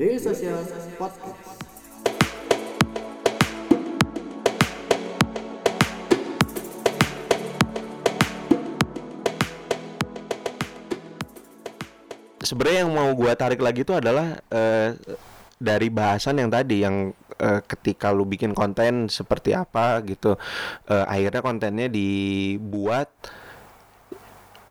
Daily 0.00 0.16
Social 0.16 0.64
Podcast. 0.96 1.60
sebenarnya 12.40 12.88
yang 12.88 12.96
mau 12.96 13.12
gua 13.12 13.36
tarik 13.36 13.60
lagi 13.60 13.84
itu 13.84 13.92
adalah 13.92 14.40
eh, 14.48 14.96
dari 15.60 15.92
bahasan 15.92 16.40
yang 16.40 16.48
tadi 16.48 16.80
yang 16.80 17.12
eh, 17.36 17.60
ketika 17.68 18.08
lu 18.08 18.24
bikin 18.24 18.56
konten 18.56 19.12
seperti 19.12 19.52
apa 19.52 20.00
gitu 20.08 20.40
eh, 20.88 21.04
akhirnya 21.04 21.44
kontennya 21.44 21.92
dibuat 21.92 23.12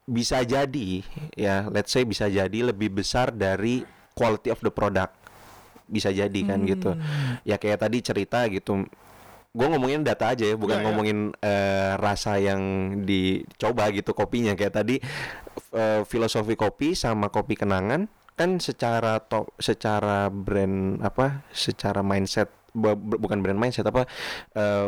bisa 0.09 0.41
jadi 0.41 1.05
ya 1.37 1.69
let's 1.69 1.93
say 1.93 2.01
bisa 2.01 2.25
jadi 2.25 2.73
lebih 2.73 2.97
besar 2.97 3.29
dari 3.29 3.85
quality 4.17 4.51
of 4.51 4.59
the 4.59 4.73
product 4.73 5.18
bisa 5.89 6.09
jadi 6.09 6.39
kan 6.45 6.61
gitu. 6.63 6.93
Ya 7.43 7.57
kayak 7.57 7.81
tadi 7.81 7.99
cerita 7.99 8.45
gitu 8.45 8.85
gue 9.49 9.65
ngomongin 9.65 10.05
data 10.05 10.29
aja 10.29 10.45
ya 10.45 10.53
bukan 10.53 10.77
Ya, 10.77 10.81
ya. 10.81 10.85
ngomongin 10.85 11.17
eh, 11.35 11.97
rasa 11.97 12.37
yang 12.37 12.61
dicoba 13.03 13.89
gitu 13.89 14.13
kopinya. 14.13 14.53
Kayak 14.53 14.73
tadi 14.77 15.01
eh, 15.73 16.01
filosofi 16.05 16.53
kopi 16.53 16.93
sama 16.93 17.27
kopi 17.27 17.57
kenangan 17.57 18.05
kan 18.37 18.55
secara 18.57 19.19
to 19.19 19.49
secara 19.57 20.29
brand 20.29 21.01
apa 21.01 21.43
secara 21.51 21.99
mindset 21.99 22.47
bu- 22.71 22.95
bu- 22.95 23.19
bukan 23.19 23.41
brand 23.41 23.57
mindset 23.57 23.83
apa 23.83 24.07
eh, 24.53 24.87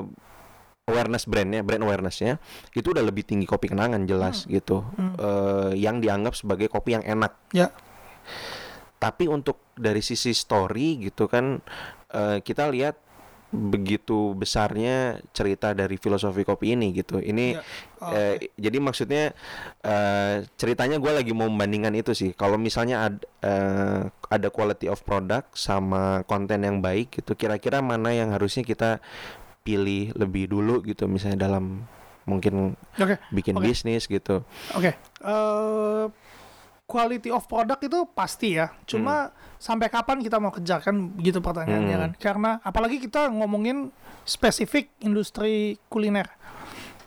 awareness 0.87 1.25
brandnya 1.25 1.61
brand 1.61 1.81
awarenessnya 1.81 2.39
itu 2.71 2.89
udah 2.89 3.01
lebih 3.01 3.23
tinggi 3.23 3.43
kopi 3.43 3.65
kenangan 3.67 4.05
jelas 4.05 4.45
gitu. 4.45 4.85
Eh, 5.17 5.71
yang 5.75 5.99
dianggap 5.99 6.31
sebagai 6.31 6.69
kopi 6.69 6.95
yang 6.95 7.03
enak. 7.03 7.33
Ya. 7.51 7.73
Tapi 9.01 9.25
untuk 9.25 9.57
dari 9.73 10.05
sisi 10.05 10.29
story 10.29 11.09
gitu 11.09 11.25
kan 11.25 11.57
eh, 12.13 12.37
kita 12.45 12.69
lihat 12.69 12.93
begitu 13.51 14.31
besarnya 14.31 15.19
cerita 15.35 15.75
dari 15.75 15.99
filosofi 15.99 16.47
kopi 16.47 16.77
ini 16.77 16.95
gitu 16.95 17.19
ini 17.19 17.59
Ya, 18.01 18.07
eh, 18.15 18.47
jadi 18.55 18.77
maksudnya 18.79 19.35
eh, 19.83 20.47
ceritanya 20.55 21.01
gue 21.01 21.11
lagi 21.11 21.33
mau 21.35 21.51
membandingkan 21.51 21.91
itu 21.97 22.15
sih 22.15 22.31
kalau 22.31 22.55
misalnya 22.55 23.11
ad- 23.11 23.25
eh, 23.43 24.07
ada 24.31 24.47
quality 24.47 24.87
of 24.87 25.03
product 25.03 25.51
sama 25.57 26.23
konten 26.29 26.63
yang 26.63 26.79
baik 26.79 27.11
gitu 27.11 27.35
kira-kira 27.35 27.83
mana 27.83 28.15
yang 28.15 28.31
harusnya 28.31 28.63
kita 28.63 29.03
pilih 29.61 30.15
lebih 30.15 30.47
dulu 30.47 30.79
gitu 30.87 31.05
misalnya 31.11 31.45
dalam 31.51 31.83
mungkin 32.23 32.79
Oke. 32.97 33.19
bikin 33.35 33.59
Oke. 33.59 33.67
bisnis 33.67 34.07
gitu 34.07 34.47
Oke. 34.77 34.95
Eh, 35.21 36.03
quality 36.91 37.31
of 37.31 37.47
product 37.47 37.87
itu 37.87 38.03
pasti 38.11 38.59
ya. 38.59 38.75
Cuma 38.83 39.31
sampai 39.55 39.87
kapan 39.87 40.19
kita 40.19 40.35
mau 40.37 40.51
kejar 40.51 40.83
kan 40.83 41.15
begitu 41.15 41.39
pertanyaannya 41.39 41.95
Hmm. 41.95 42.03
kan. 42.03 42.11
Karena 42.19 42.51
apalagi 42.59 42.99
kita 42.99 43.31
ngomongin 43.31 43.95
spesifik 44.27 44.91
industri 44.99 45.79
kuliner. 45.87 46.27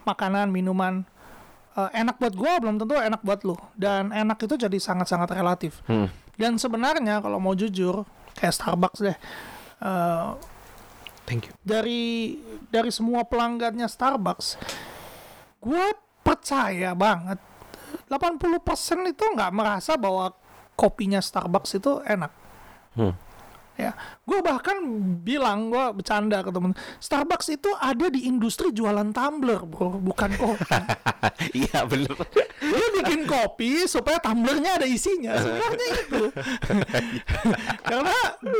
Makanan, 0.02 0.48
minuman 0.48 1.04
Eh, 1.74 1.90
enak 1.90 2.22
buat 2.22 2.38
gua 2.38 2.62
belum 2.62 2.78
tentu 2.78 2.94
enak 2.94 3.18
buat 3.18 3.42
lu 3.42 3.58
dan 3.74 4.14
enak 4.14 4.38
itu 4.38 4.54
jadi 4.54 4.78
sangat-sangat 4.78 5.26
relatif. 5.34 5.82
Hmm. 5.90 6.06
Dan 6.38 6.54
sebenarnya 6.54 7.18
kalau 7.18 7.42
mau 7.42 7.50
jujur 7.50 8.06
kayak 8.38 8.54
Starbucks 8.54 9.02
deh. 9.02 9.18
eh, 9.82 10.28
thank 11.26 11.50
you 11.50 11.54
dari 11.66 12.38
dari 12.70 12.94
semua 12.94 13.26
pelanggannya 13.26 13.90
Starbucks 13.90 14.54
gue 15.58 15.86
percaya 16.22 16.94
banget 16.94 17.42
80% 18.08 19.12
itu 19.12 19.24
nggak 19.34 19.52
merasa 19.54 19.96
bahwa 19.96 20.34
kopinya 20.74 21.22
Starbucks 21.22 21.78
itu 21.78 22.02
enak 22.04 22.44
Hmm. 22.94 23.10
Ya. 23.78 23.92
Gue 24.24 24.40
bahkan 24.40 24.80
bilang 25.20 25.68
gue 25.68 25.84
bercanda 26.00 26.40
ke 26.40 26.50
temen 26.50 26.72
Starbucks 27.02 27.48
itu 27.52 27.70
ada 27.78 28.06
di 28.08 28.26
industri 28.26 28.70
jualan 28.70 29.10
tumbler 29.12 29.62
bro 29.64 29.98
bukan 30.00 30.30
kopi. 30.36 30.64
Iya 31.54 31.88
bener. 31.88 32.14
Lu 32.62 32.86
bikin 33.00 33.26
kopi 33.26 33.88
supaya 33.90 34.20
tumblernya 34.22 34.78
ada 34.80 34.86
isinya. 34.86 35.34
Sebenarnya 35.40 35.88
itu. 36.04 36.22
Karena 37.90 38.16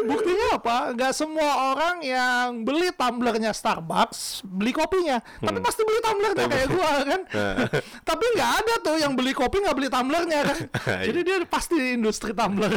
buktinya 0.09 0.47
apa? 0.59 0.77
Nggak 0.97 1.13
semua 1.15 1.75
orang 1.75 2.03
yang 2.03 2.67
beli 2.67 2.91
tumblernya 2.93 3.55
Starbucks 3.55 4.43
beli 4.45 4.73
kopinya. 4.75 5.21
Tapi 5.21 5.59
pasti 5.61 5.81
beli 5.87 6.01
tumblernya 6.03 6.47
kayak 6.51 6.69
gua 6.73 6.91
kan? 7.05 7.21
Tapi 8.09 8.25
nggak 8.35 8.51
ada 8.65 8.75
tuh 8.83 8.97
yang 8.99 9.13
beli 9.15 9.33
kopi 9.37 9.57
nggak 9.63 9.77
beli 9.77 9.89
tumblernya 9.93 10.41
kan? 10.45 10.59
Jadi 11.05 11.19
dia 11.23 11.37
pasti 11.47 11.75
di 11.79 11.89
industri 11.95 12.33
tumbler 12.35 12.75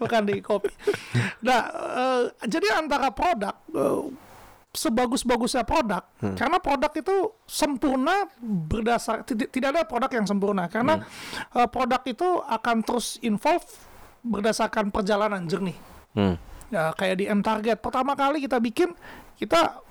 bukan 0.00 0.22
di 0.26 0.38
kopi. 0.40 0.70
Nah 1.44 1.65
eh, 1.70 2.22
jadi 2.46 2.78
antara 2.78 3.10
produk 3.10 3.54
eh, 3.74 4.02
sebagus-bagusnya 4.76 5.64
produk 5.64 6.04
karena 6.36 6.60
produk 6.60 6.92
itu 6.92 7.32
sempurna 7.48 8.28
berdasar 8.44 9.24
tidak, 9.24 9.48
ada 9.56 9.88
produk 9.88 10.10
yang 10.12 10.26
sempurna 10.28 10.68
karena 10.68 11.00
eh, 11.56 11.68
produk 11.68 12.02
itu 12.04 12.28
akan 12.44 12.84
terus 12.84 13.16
involve 13.24 13.64
berdasarkan 14.26 14.90
perjalanan 14.90 15.46
jernih. 15.46 15.76
Hmm. 16.16 16.34
ya 16.66 16.90
kayak 16.96 17.16
di 17.22 17.24
M 17.30 17.44
Target 17.44 17.78
pertama 17.78 18.18
kali 18.18 18.42
kita 18.42 18.58
bikin 18.58 18.90
kita 19.38 19.86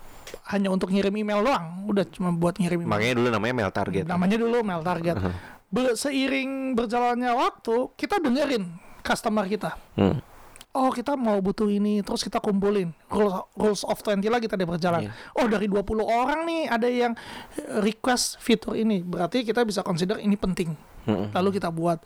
hanya 0.50 0.68
untuk 0.74 0.90
ngirim 0.90 1.14
email 1.14 1.40
doang. 1.42 1.86
Udah 1.86 2.04
cuma 2.10 2.34
buat 2.34 2.58
ngirim 2.58 2.82
email. 2.82 2.92
Makanya 2.92 3.14
dulu 3.16 3.28
namanya 3.30 3.54
mail 3.54 3.72
target. 3.72 4.04
namanya 4.04 4.36
dulu 4.36 4.58
mail 4.66 4.82
target. 4.82 5.16
Be- 5.66 5.94
seiring 5.98 6.74
berjalannya 6.78 7.30
waktu 7.34 7.74
kita 7.94 8.22
dengerin 8.22 8.64
customer 9.02 9.46
kita. 9.46 9.74
Hmm. 9.98 10.18
Oh 10.76 10.92
kita 10.92 11.16
mau 11.16 11.40
butuh 11.40 11.66
ini. 11.72 12.04
Terus 12.04 12.20
kita 12.20 12.38
kumpulin. 12.44 12.92
Rules, 13.08 13.34
rules 13.56 13.82
of 13.88 13.96
20 14.04 14.20
lagi 14.28 14.46
tadi 14.46 14.68
berjalan. 14.68 15.08
Iya. 15.08 15.12
oh 15.40 15.46
dari 15.48 15.66
20 15.66 16.04
orang 16.04 16.44
nih 16.44 16.62
ada 16.68 16.88
yang 16.88 17.16
eh, 17.56 17.80
request 17.80 18.36
fitur 18.44 18.76
ini. 18.76 19.00
Berarti 19.00 19.42
kita 19.42 19.64
bisa 19.64 19.80
consider 19.80 20.20
ini 20.20 20.36
penting. 20.36 20.76
Lalu 21.06 21.62
kita 21.62 21.70
buat. 21.70 22.02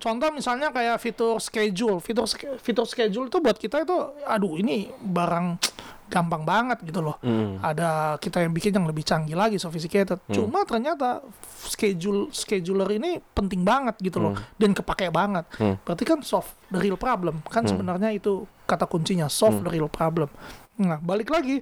Contoh 0.00 0.28
misalnya 0.32 0.72
kayak 0.72 0.96
fitur 0.98 1.36
schedule. 1.36 2.00
Fitur 2.00 2.24
fitur 2.58 2.88
schedule 2.88 3.28
itu 3.28 3.38
buat 3.44 3.60
kita 3.60 3.84
itu 3.84 3.96
aduh 4.24 4.56
ini 4.56 4.88
barang 5.04 5.60
gampang 6.08 6.42
banget 6.42 6.80
gitu 6.82 7.04
loh. 7.04 7.16
Hmm. 7.20 7.60
ada 7.60 8.16
kita 8.16 8.40
yang 8.40 8.52
bikin 8.56 8.72
yang 8.72 8.88
lebih 8.88 9.04
canggih 9.04 9.36
lagi 9.36 9.60
sophisticated. 9.60 10.18
Cuma 10.32 10.64
ternyata 10.64 11.22
schedule 11.68 12.32
scheduler 12.32 12.88
ini 12.96 13.20
penting 13.36 13.62
banget 13.62 14.00
gitu 14.00 14.18
loh. 14.18 14.34
Dan 14.56 14.72
kepake 14.72 15.12
banget. 15.12 15.44
Hmm. 15.60 15.76
berarti 15.84 16.04
kan 16.08 16.24
solve 16.24 16.48
the 16.72 16.80
real 16.80 16.96
problem. 16.96 17.44
Kan 17.46 17.68
sebenarnya 17.68 18.10
itu 18.10 18.48
kata 18.64 18.88
kuncinya 18.88 19.28
solve 19.28 19.60
the 19.62 19.70
real 19.70 19.88
problem. 19.92 20.32
Nah 20.80 20.98
balik 20.98 21.28
lagi. 21.30 21.60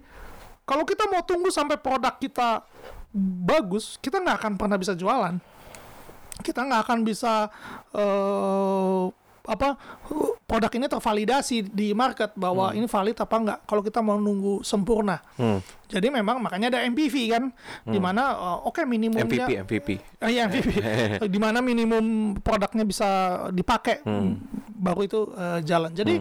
Kalau 0.66 0.82
kita 0.82 1.06
mau 1.06 1.22
tunggu 1.22 1.50
sampai 1.50 1.78
produk 1.78 2.18
kita 2.18 2.66
bagus 3.46 3.98
kita 4.02 4.18
nggak 4.18 4.36
akan 4.42 4.52
pernah 4.58 4.78
bisa 4.78 4.94
jualan. 4.94 5.38
Kita 6.42 6.62
nggak 6.62 6.80
akan 6.86 6.98
bisa 7.02 7.50
eh 7.94 9.25
apa 9.46 9.78
produk 10.46 10.70
ini 10.74 10.86
tervalidasi 10.86 11.70
di 11.70 11.94
market 11.94 12.34
bahwa 12.34 12.74
ini 12.74 12.86
valid 12.86 13.16
apa 13.18 13.36
enggak 13.38 13.58
kalau 13.66 13.82
kita 13.82 14.02
mau 14.02 14.18
nunggu 14.18 14.62
sempurna 14.62 15.18
Hmm. 15.36 15.60
jadi 15.86 16.08
memang 16.08 16.40
makanya 16.40 16.72
ada 16.76 16.80
MPV 16.86 17.14
kan 17.30 17.44
di 17.84 17.98
mana 18.00 18.34
eh, 18.34 18.58
oke 18.66 18.82
minimumnya 18.84 19.26
MVP 19.26 19.50
MVP. 19.66 19.88
Ah, 20.22 20.30
iya 20.32 20.48
MVP. 20.48 20.70
di 21.34 21.38
mana 21.38 21.60
minimum 21.60 22.34
produknya 22.40 22.82
bisa 22.82 23.08
dipakai 23.52 24.00
baru 24.76 25.00
itu 25.04 25.20
eh, 25.34 25.60
jalan. 25.62 25.92
Jadi 25.92 26.20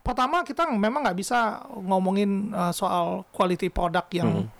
pertama 0.00 0.42
kita 0.42 0.66
memang 0.72 1.04
nggak 1.06 1.18
bisa 1.18 1.62
ngomongin 1.70 2.50
eh, 2.50 2.72
soal 2.74 3.24
quality 3.30 3.68
produk 3.70 4.04
yang 4.10 4.50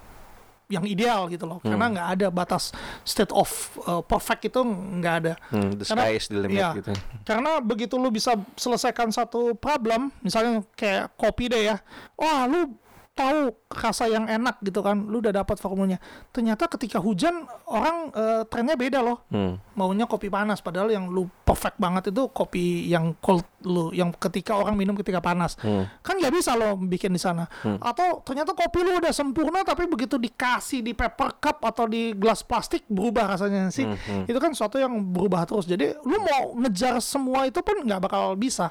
yang 0.70 0.86
ideal 0.86 1.26
gitu 1.26 1.44
loh, 1.44 1.58
karena 1.58 1.90
nggak 1.90 2.08
ada 2.14 2.26
batas 2.30 2.70
state 3.02 3.34
of 3.34 3.50
eh, 3.84 4.02
perfect 4.06 4.46
itu 4.46 4.62
nggak 4.62 5.14
ada. 5.20 5.34
Hmm, 5.50 5.74
the 5.74 5.82
Karena- 5.84 6.06
sky 6.06 6.14
is 6.14 6.26
the 6.30 6.38
limit 6.38 6.56
iya. 6.56 6.70
gitu. 6.78 6.94
Karena 7.26 7.58
begitu 7.58 7.98
lu 7.98 8.08
bisa 8.08 8.38
selesaikan 8.54 9.10
satu 9.10 9.58
problem, 9.58 10.14
misalnya 10.22 10.62
kayak 10.72 11.10
kopi 11.18 11.50
deh 11.50 11.74
ya, 11.74 11.76
wah 12.14 12.46
lu 12.46 12.70
tahu 13.10 13.52
rasa 13.68 14.06
yang 14.06 14.24
enak 14.24 14.62
gitu 14.62 14.80
kan, 14.80 14.96
lu 14.96 15.18
udah 15.20 15.34
dapat 15.34 15.58
formulanya. 15.58 15.98
Ternyata 16.30 16.70
ketika 16.70 16.96
hujan 16.96 17.44
orang 17.66 18.14
eh, 18.14 18.42
trennya 18.46 18.78
beda 18.78 19.02
loh, 19.02 19.26
Hmm. 19.28 19.58
Maunya 19.80 20.04
kopi 20.04 20.28
panas, 20.28 20.60
padahal 20.60 20.92
yang 20.92 21.08
lu 21.08 21.24
perfect 21.48 21.80
banget 21.80 22.12
itu 22.12 22.28
kopi 22.28 22.92
yang 22.92 23.16
cold 23.24 23.48
lu, 23.64 23.88
yang 23.96 24.12
ketika 24.12 24.60
orang 24.60 24.76
minum 24.76 24.92
ketika 25.00 25.24
panas. 25.24 25.56
Hmm. 25.64 25.88
Kan 26.04 26.20
nggak 26.20 26.36
bisa 26.36 26.52
lo 26.52 26.76
bikin 26.76 27.16
di 27.16 27.20
sana. 27.20 27.48
Atau 27.80 28.20
ternyata 28.20 28.52
kopi 28.52 28.84
lu 28.84 29.00
udah 29.00 29.12
sempurna 29.12 29.64
tapi 29.64 29.88
begitu 29.88 30.20
dikasih 30.20 30.84
di 30.84 30.92
paper 30.92 31.40
cup 31.40 31.64
atau 31.64 31.88
di 31.88 32.12
gelas 32.12 32.44
plastik 32.44 32.84
berubah 32.92 33.36
rasanya 33.36 33.72
sih. 33.72 33.88
Itu 34.28 34.36
kan 34.36 34.52
sesuatu 34.52 34.76
yang 34.76 34.92
berubah 34.92 35.48
terus. 35.48 35.64
Jadi 35.64 35.96
lu 36.04 36.20
mau 36.20 36.52
ngejar 36.60 37.00
semua 37.00 37.48
itu 37.48 37.64
pun 37.64 37.80
nggak 37.80 38.00
bakal 38.04 38.36
bisa. 38.36 38.68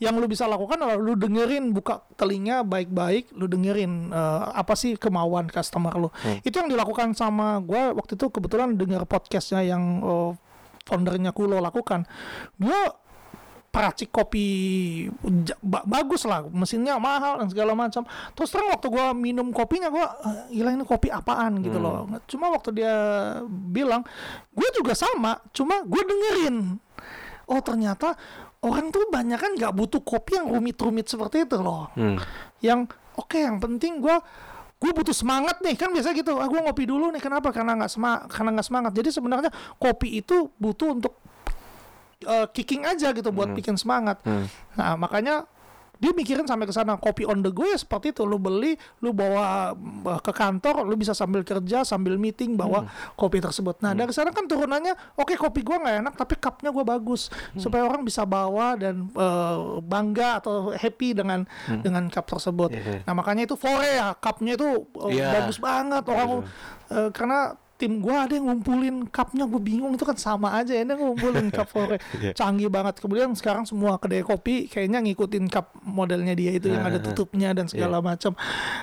Yang 0.00 0.14
lu 0.22 0.26
bisa 0.30 0.44
lakukan 0.48 0.78
adalah 0.78 0.96
lu 0.96 1.18
dengerin 1.18 1.74
buka 1.74 2.06
telinga 2.14 2.62
baik-baik, 2.62 3.34
lu 3.34 3.50
dengerin 3.50 4.14
eh, 4.14 4.42
apa 4.54 4.78
sih 4.78 4.94
kemauan 4.94 5.50
customer 5.50 5.92
lu. 5.98 6.08
Itu 6.46 6.62
yang 6.62 6.70
dilakukan 6.70 7.12
sama 7.18 7.58
gue 7.64 7.96
waktu 7.98 8.14
itu 8.14 8.30
kebetulan 8.30 8.78
denger 8.78 9.02
podcastnya 9.10 9.66
yang 9.66 9.82
eh, 10.00 10.30
foundernya 10.88 11.36
Kulo 11.36 11.60
lakukan. 11.60 12.08
Gue 12.56 12.80
peracik 13.68 14.08
kopi 14.08 14.46
bagus 15.84 16.24
lah 16.24 16.40
mesinnya 16.48 16.96
mahal 16.96 17.44
dan 17.44 17.52
segala 17.52 17.76
macam. 17.76 18.02
Terus 18.32 18.48
terang 18.48 18.72
waktu 18.72 18.88
gua 18.88 19.12
minum 19.12 19.52
kopinya 19.52 19.92
gua 19.92 20.16
"Eh, 20.24 20.56
gila 20.58 20.72
ini 20.72 20.88
kopi 20.88 21.12
apaan? 21.12 21.60
gitu 21.60 21.76
loh. 21.76 22.08
Cuma 22.24 22.48
waktu 22.48 22.72
dia 22.72 22.94
bilang 23.52 24.00
gue 24.56 24.68
juga 24.72 24.96
sama 24.96 25.36
cuma 25.52 25.84
gue 25.84 26.00
dengerin. 26.00 26.80
Oh 27.44 27.60
ternyata 27.60 28.16
orang 28.64 28.88
tuh 28.88 29.04
banyak 29.12 29.36
kan 29.36 29.52
nggak 29.54 29.76
butuh 29.76 30.00
kopi 30.00 30.40
yang 30.40 30.48
rumit-rumit 30.48 31.04
seperti 31.04 31.44
itu 31.44 31.60
loh. 31.60 31.92
Hmm. 31.92 32.16
yang 32.64 32.88
oke 33.14 33.36
yang 33.36 33.60
penting 33.60 34.00
gua 34.00 34.18
gue 34.78 34.90
butuh 34.94 35.14
semangat 35.14 35.58
nih. 35.60 35.74
Kan 35.74 35.90
biasa 35.90 36.14
gitu 36.14 36.38
ah 36.38 36.46
gue 36.46 36.60
ngopi 36.62 36.86
dulu 36.86 37.10
nih. 37.10 37.22
Kenapa? 37.22 37.50
Karena 37.50 37.74
nggak 37.74 37.92
semangat 37.92 38.22
karena 38.30 38.50
nggak 38.54 38.66
semangat. 38.66 38.92
Jadi 38.94 39.08
sebenarnya 39.10 39.50
kopi 39.76 40.22
itu 40.22 40.50
butuh 40.56 40.94
untuk 40.94 41.14
eh, 42.22 42.46
kicking 42.54 42.86
aja 42.86 43.10
gitu 43.10 43.30
buat 43.34 43.50
bikin 43.52 43.74
semangat. 43.74 44.22
Hmm. 44.22 44.46
nah 44.78 44.94
makanya 44.94 45.46
dia 45.98 46.14
mikirin 46.14 46.46
sampai 46.46 46.62
ke 46.62 46.70
sana 46.70 46.94
kopi 46.94 47.26
on 47.26 47.42
the 47.42 47.50
go 47.50 47.66
ya 47.66 47.74
seperti 47.74 48.14
itu. 48.14 48.22
Lu 48.22 48.38
beli 48.38 48.78
lu 49.02 49.10
bawa 49.10 49.74
eh, 50.08 50.20
ke 50.22 50.30
kantor 50.30 50.86
lu 50.86 50.94
bisa 50.94 51.10
sambil 51.10 51.42
kerja 51.42 51.82
sambil 51.82 52.14
meeting 52.14 52.54
bawa 52.54 52.86
kopi 53.14 53.42
tersebut. 53.42 53.82
Nah 53.82 53.92
dari 53.92 54.14
sana 54.14 54.30
kan 54.30 54.46
turunannya 54.46 54.94
oke 55.18 55.34
kopi 55.34 55.66
gua 55.66 55.82
nggak 55.82 55.96
enak 56.06 56.14
tapi 56.14 56.38
cupnya 56.38 56.70
gua 56.70 56.86
bagus. 56.86 57.28
Supaya 57.54 57.82
orang 57.82 58.06
bisa 58.06 58.22
bawa 58.22 58.78
dan 58.78 59.10
eh, 59.10 59.56
bangga 59.82 60.38
atau 60.38 60.70
happy 60.70 61.18
dengan 61.18 61.42
dengan 61.82 62.06
cup 62.08 62.30
tersebut. 62.30 62.70
Iya. 62.70 63.02
nah 63.02 63.12
makanya 63.12 63.50
itu 63.50 63.58
fore 63.58 63.98
ya 63.98 64.14
cupnya 64.14 64.54
itu 64.54 64.86
eh, 65.10 65.18
Iya. 65.18 65.42
bagus 65.42 65.58
banget. 65.58 66.04
Orang 66.06 66.46
eh, 66.94 67.10
karena 67.10 67.58
tim 67.78 68.02
gua 68.02 68.26
ada 68.26 68.34
yang 68.34 68.50
ngumpulin 68.50 69.06
cupnya 69.06 69.46
gue 69.46 69.62
bingung 69.62 69.94
itu 69.94 70.02
kan 70.02 70.18
sama 70.18 70.50
aja 70.52 70.74
ya 70.74 70.82
dia 70.82 70.98
ngumpulin 70.98 71.46
cup 71.48 71.70
fore 71.74 72.02
Iya. 72.18 72.34
canggih 72.34 72.66
banget. 72.66 72.98
Kemudian 72.98 73.30
sekarang 73.32 73.62
semua 73.64 73.96
kedai 73.96 74.20
kopi 74.20 74.66
kayaknya 74.66 74.98
ngikutin 74.98 75.46
cup 75.46 75.70
modelnya 75.80 76.34
dia 76.34 76.50
itu 76.50 76.68
yang 76.68 76.82
ada 76.82 76.98
tutupnya 76.98 77.54
dan 77.54 77.70
segala 77.70 78.02
macam 78.02 78.34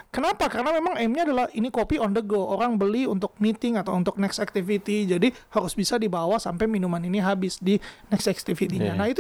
kenapa? 0.10 0.48
Karena 0.48 0.72
memang 0.72 0.96
aimnya 0.96 1.28
adalah 1.28 1.46
ini 1.52 1.68
kopi 1.68 2.00
on 2.00 2.16
the 2.16 2.24
go. 2.24 2.48
Orang 2.48 2.80
beli 2.80 3.04
untuk 3.04 3.36
meeting 3.38 3.76
atau 3.76 3.92
untuk 3.92 4.16
next 4.16 4.40
activity. 4.40 5.04
Jadi 5.04 5.36
harus 5.52 5.76
bisa 5.76 6.00
dibawa 6.00 6.40
sampai 6.40 6.64
minuman 6.66 7.04
ini 7.04 7.20
habis 7.20 7.60
di 7.60 7.76
next 8.08 8.32
activity-nya. 8.32 8.96
Iya. 8.96 8.98
nah 8.98 9.12
itu 9.12 9.20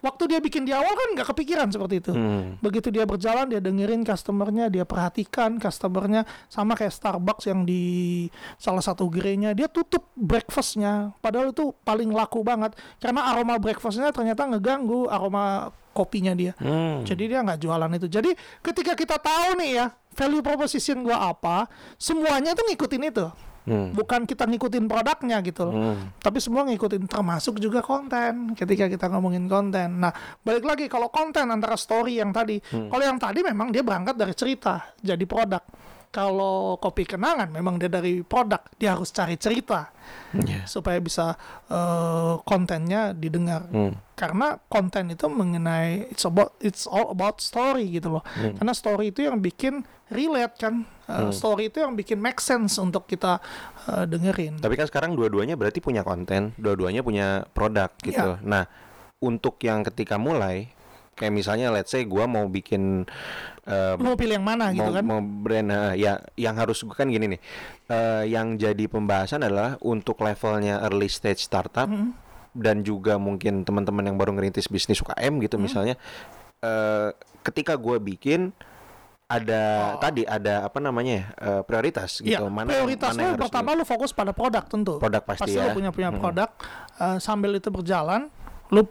waktu 0.00 0.22
dia 0.30 0.38
bikin 0.38 0.62
di 0.64 0.72
awal 0.72 0.90
kan 0.92 1.08
nggak 1.18 1.28
kepikiran 1.34 1.68
seperti 1.70 2.00
itu. 2.04 2.12
Hmm. 2.14 2.56
begitu 2.58 2.88
dia 2.90 3.04
berjalan 3.06 3.50
dia 3.50 3.60
dengerin 3.62 4.02
customernya 4.02 4.70
dia 4.70 4.84
perhatikan 4.84 5.58
customernya 5.58 6.26
sama 6.50 6.74
kayak 6.74 6.94
Starbucks 6.94 7.50
yang 7.50 7.62
di 7.66 8.26
salah 8.58 8.82
satu 8.82 9.06
gerainya 9.10 9.54
dia 9.54 9.66
tutup 9.66 10.06
breakfastnya. 10.14 11.14
Padahal 11.22 11.50
itu 11.52 11.74
paling 11.82 12.10
laku 12.10 12.42
banget. 12.42 12.74
Karena 12.98 13.30
aroma 13.30 13.58
breakfastnya 13.58 14.10
ternyata 14.14 14.46
ngeganggu 14.46 15.10
aroma 15.10 15.70
kopinya 15.92 16.30
dia. 16.36 16.54
Hmm. 16.62 17.02
jadi 17.02 17.24
dia 17.26 17.38
nggak 17.42 17.58
jualan 17.58 17.90
itu. 17.98 18.06
Jadi 18.06 18.30
ketika 18.62 18.94
kita 18.94 19.16
tahu 19.18 19.58
nih 19.58 19.70
ya 19.82 19.86
value 20.18 20.42
proposition 20.42 21.06
gua 21.06 21.30
apa 21.30 21.70
semuanya 21.94 22.54
tuh 22.58 22.66
ngikutin 22.66 23.02
itu 23.06 23.26
Hmm. 23.68 23.92
bukan 23.92 24.24
kita 24.24 24.48
ngikutin 24.48 24.88
produknya 24.88 25.44
gitu 25.44 25.68
loh 25.68 25.74
Hmm. 25.76 26.10
tapi 26.18 26.40
semua 26.40 26.64
ngikutin 26.64 27.04
termasuk 27.04 27.60
juga 27.60 27.84
konten 27.84 28.56
ketika 28.56 28.88
kita 28.88 29.06
ngomongin 29.12 29.44
konten. 29.46 30.00
Nah, 30.00 30.12
balik 30.40 30.64
lagi 30.64 30.88
kalau 30.88 31.12
konten 31.12 31.48
antara 31.48 31.76
story 31.76 32.18
yang 32.18 32.32
tadi. 32.32 32.58
Kalau 32.64 33.02
yang 33.04 33.20
tadi 33.20 33.44
memang 33.44 33.68
dia 33.68 33.84
berangkat 33.84 34.16
dari 34.16 34.32
cerita 34.32 34.94
jadi 34.98 35.20
produk. 35.28 35.60
Kalau 36.08 36.80
kopi 36.80 37.04
kenangan 37.04 37.52
memang 37.52 37.76
dia 37.76 37.92
dari 37.92 38.24
produk, 38.24 38.64
dia 38.80 38.96
harus 38.96 39.12
cari 39.12 39.36
cerita 39.36 39.92
Iya. 40.32 40.64
supaya 40.64 40.96
bisa 41.04 41.36
eh, 41.68 42.34
kontennya 42.48 43.12
didengar. 43.12 43.68
Hmm. 43.68 43.92
Karena 44.16 44.56
konten 44.72 45.12
itu 45.12 45.28
mengenai 45.28 46.08
it's 46.08 46.24
about 46.24 46.56
it's 46.64 46.88
all 46.88 47.12
about 47.12 47.44
story 47.44 47.86
gitu 47.92 48.18
loh. 48.18 48.24
Karena 48.34 48.72
story 48.72 49.12
itu 49.12 49.28
yang 49.28 49.38
bikin 49.38 49.84
relate 50.08 50.56
kan. 50.56 50.88
Eh, 51.08 51.32
Story 51.32 51.72
itu 51.72 51.80
yang 51.80 51.96
bikin 51.96 52.20
make 52.20 52.36
sense 52.36 52.76
untuk 52.76 53.08
kita 53.08 53.40
eh, 53.88 54.04
dengerin. 54.04 54.60
Tapi 54.60 54.74
kan 54.76 54.84
sekarang 54.88 55.16
dua-duanya 55.16 55.56
berarti 55.56 55.80
punya 55.80 56.04
konten, 56.04 56.52
dua-duanya 56.60 57.00
punya 57.00 57.48
produk 57.56 57.88
gitu. 58.04 58.36
Iya. 58.36 58.44
Nah, 58.44 58.64
untuk 59.20 59.56
yang 59.64 59.80
ketika 59.88 60.20
mulai, 60.20 60.68
kayak 61.18 61.34
misalnya 61.34 61.68
let's 61.68 61.90
say 61.90 62.06
gua 62.06 62.24
mau 62.24 62.46
bikin 62.46 63.04
Lu 63.68 64.00
mau 64.00 64.16
pilih 64.16 64.40
yang 64.40 64.46
mana 64.48 64.72
gitu 64.72 64.80
mau, 64.80 64.96
kan? 64.96 65.04
mau 65.04 65.20
brand 65.20 65.68
eh, 65.68 65.92
ya 66.00 66.16
yang 66.40 66.56
harus 66.56 66.80
kan 66.88 67.04
gini 67.04 67.36
nih 67.36 67.40
eh, 67.86 68.24
yang 68.32 68.56
jadi 68.56 68.88
pembahasan 68.88 69.44
adalah 69.44 69.76
untuk 69.84 70.16
levelnya 70.24 70.80
early 70.80 71.04
stage 71.06 71.44
startup 71.44 71.84
Mm-hmm. 71.84 72.10
dan 72.56 72.80
juga 72.80 73.20
mungkin 73.20 73.62
teman-teman 73.62 74.08
yang 74.08 74.16
baru 74.16 74.32
ngerintis 74.32 74.72
bisnis 74.72 74.98
UKM 74.98 75.36
gitu 75.42 75.60
Mm-hmm. 75.60 75.60
misalnya 75.60 75.94
eh, 76.58 77.12
ketika 77.44 77.76
gue 77.76 78.00
bikin 78.00 78.56
ada 79.28 79.92
tadi 80.00 80.24
ada 80.24 80.64
apa 80.64 80.80
namanya 80.80 81.12
ya, 81.12 81.24
eh, 81.36 81.60
prioritas 81.60 82.24
Iya, 82.24 82.40
gitu 82.40 82.44
mana 82.48 82.72
prioritas 82.72 83.12
mana 83.12 83.20
yang 83.20 83.32
harus 83.36 83.42
pertama 83.44 83.68
lu 83.76 83.84
fokus 83.84 84.10
pada 84.16 84.32
produk 84.32 84.64
tentu. 84.64 84.96
Produk 84.96 85.20
pasti 85.20 85.52
ya. 85.52 85.68
lu 85.68 85.76
punya 85.76 85.92
punya 85.92 86.08
produk. 86.08 86.48
eh, 86.96 87.18
sambil 87.20 87.52
itu 87.52 87.68
berjalan, 87.68 88.32
lu 88.72 88.88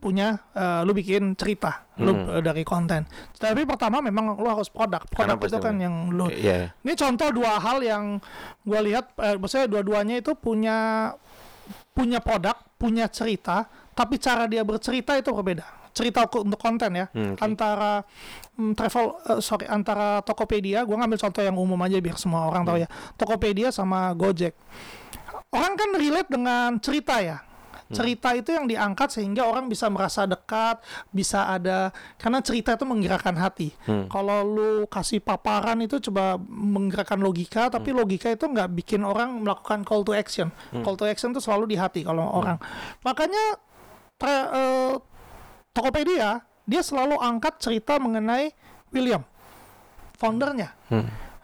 punya 0.00 0.40
eh, 0.52 0.80
lu 0.84 0.92
bikin 0.92 1.36
cerita 1.36 1.84
lu 2.00 2.16
Hmm. 2.16 2.40
eh, 2.40 2.42
dari 2.42 2.64
konten. 2.64 3.04
Tapi 3.36 3.68
pertama 3.68 4.00
memang 4.00 4.36
lu 4.40 4.48
harus 4.48 4.72
produk. 4.72 5.04
Produk 5.04 5.36
Karena 5.36 5.48
itu 5.52 5.58
kan 5.60 5.74
yang 5.76 5.94
lu. 6.08 6.32
Iya. 6.32 6.72
Ini 6.80 6.92
contoh 6.96 7.28
dua 7.30 7.60
hal 7.60 7.84
yang 7.84 8.16
gua 8.64 8.80
lihat, 8.80 9.12
eh, 9.20 9.36
maksudnya 9.36 9.68
dua-duanya 9.68 10.20
itu 10.20 10.32
punya 10.32 11.12
punya 11.92 12.18
produk, 12.24 12.56
punya 12.80 13.06
cerita, 13.12 13.68
tapi 13.92 14.16
cara 14.16 14.48
dia 14.48 14.64
bercerita 14.64 15.14
itu 15.18 15.28
berbeda. 15.30 15.66
Cerita 15.90 16.22
untuk 16.38 16.56
konten 16.56 16.94
ya, 16.94 17.06
Hmm, 17.10 17.34
oke. 17.34 17.42
antara 17.42 18.06
mm, 18.56 18.72
travel, 18.78 19.04
eh, 19.26 19.40
sorry, 19.42 19.66
antara 19.66 20.22
Tokopedia, 20.22 20.86
gua 20.86 21.02
ngambil 21.02 21.18
contoh 21.18 21.42
yang 21.42 21.58
umum 21.58 21.76
aja 21.82 21.98
biar 21.98 22.16
semua 22.16 22.46
orang 22.46 22.62
tahu 22.62 22.78
ya. 22.80 22.88
Tokopedia 23.18 23.68
sama 23.74 24.14
Gojek. 24.14 24.54
Orang 25.50 25.74
kan 25.74 25.90
relate 25.98 26.30
dengan 26.30 26.78
cerita 26.78 27.18
ya. 27.18 27.42
Cerita 27.90 28.30
itu 28.32 28.54
yang 28.54 28.70
diangkat 28.70 29.10
sehingga 29.10 29.44
orang 29.44 29.66
bisa 29.66 29.90
merasa 29.90 30.22
dekat, 30.22 30.78
bisa 31.10 31.50
ada 31.50 31.90
karena 32.16 32.38
cerita 32.38 32.78
itu 32.78 32.86
menggerakkan 32.86 33.34
hati. 33.34 33.74
Kalau 34.06 34.46
lu 34.46 34.70
kasih 34.86 35.18
paparan 35.18 35.82
itu 35.82 35.98
coba 35.98 36.38
menggerakkan 36.40 37.18
logika, 37.18 37.66
tapi 37.66 37.90
logika 37.90 38.30
itu 38.30 38.46
nggak 38.46 38.70
bikin 38.78 39.02
orang 39.02 39.42
melakukan 39.42 39.82
call 39.82 40.06
to 40.06 40.14
action. 40.14 40.54
Call 40.82 40.94
to 40.94 41.04
action 41.04 41.34
itu 41.34 41.42
selalu 41.42 41.74
di 41.74 41.76
hati 41.76 42.00
kalau 42.02 42.22
orang. 42.30 42.62
Makanya 43.02 43.58
tra- 44.14 44.50
eh, 44.50 44.94
Tokopedia 45.70 46.42
dia 46.66 46.82
selalu 46.82 47.18
angkat 47.18 47.58
cerita 47.58 47.98
mengenai 47.98 48.54
William, 48.90 49.22
foundernya 50.14 50.74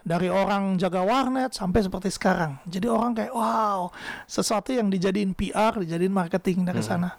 dari 0.07 0.31
orang 0.31 0.79
jaga 0.79 1.03
warnet 1.03 1.51
sampai 1.51 1.83
seperti 1.83 2.07
sekarang. 2.07 2.55
Jadi 2.63 2.87
orang 2.87 3.11
kayak 3.11 3.35
wow, 3.35 3.91
sesuatu 4.23 4.71
yang 4.71 4.87
dijadiin 4.87 5.35
PR, 5.35 5.75
dijadiin 5.83 6.15
marketing 6.15 6.63
dari 6.63 6.79
sana. 6.79 7.11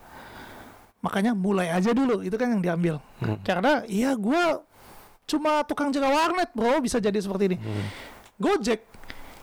Makanya 1.05 1.37
mulai 1.37 1.69
aja 1.69 1.93
dulu, 1.93 2.25
itu 2.25 2.33
kan 2.35 2.49
yang 2.57 2.65
diambil. 2.65 2.97
Karena 3.45 3.85
iya 3.85 4.17
gua 4.17 4.65
cuma 5.29 5.61
tukang 5.69 5.93
jaga 5.93 6.09
warnet 6.09 6.49
bro 6.57 6.81
bisa 6.81 6.97
jadi 6.97 7.21
seperti 7.21 7.53
ini. 7.53 7.57
Gojek 8.41 8.81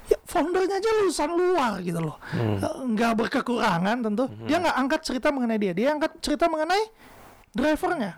ya 0.05 0.17
foundernya 0.25 0.81
aja 0.81 0.89
lulusan 1.01 1.29
luar 1.29 1.71
gitu 1.85 2.01
loh. 2.01 2.17
Eh, 2.33 2.81
Nggak 2.89 3.11
berkekurangan 3.21 4.01
tentu. 4.01 4.25
Dia 4.49 4.57
nggak 4.57 4.75
angkat 4.75 5.01
cerita 5.05 5.29
mengenai 5.29 5.61
dia, 5.61 5.73
dia 5.77 5.93
angkat 5.93 6.17
cerita 6.17 6.49
mengenai 6.49 6.81
drivernya. 7.53 8.17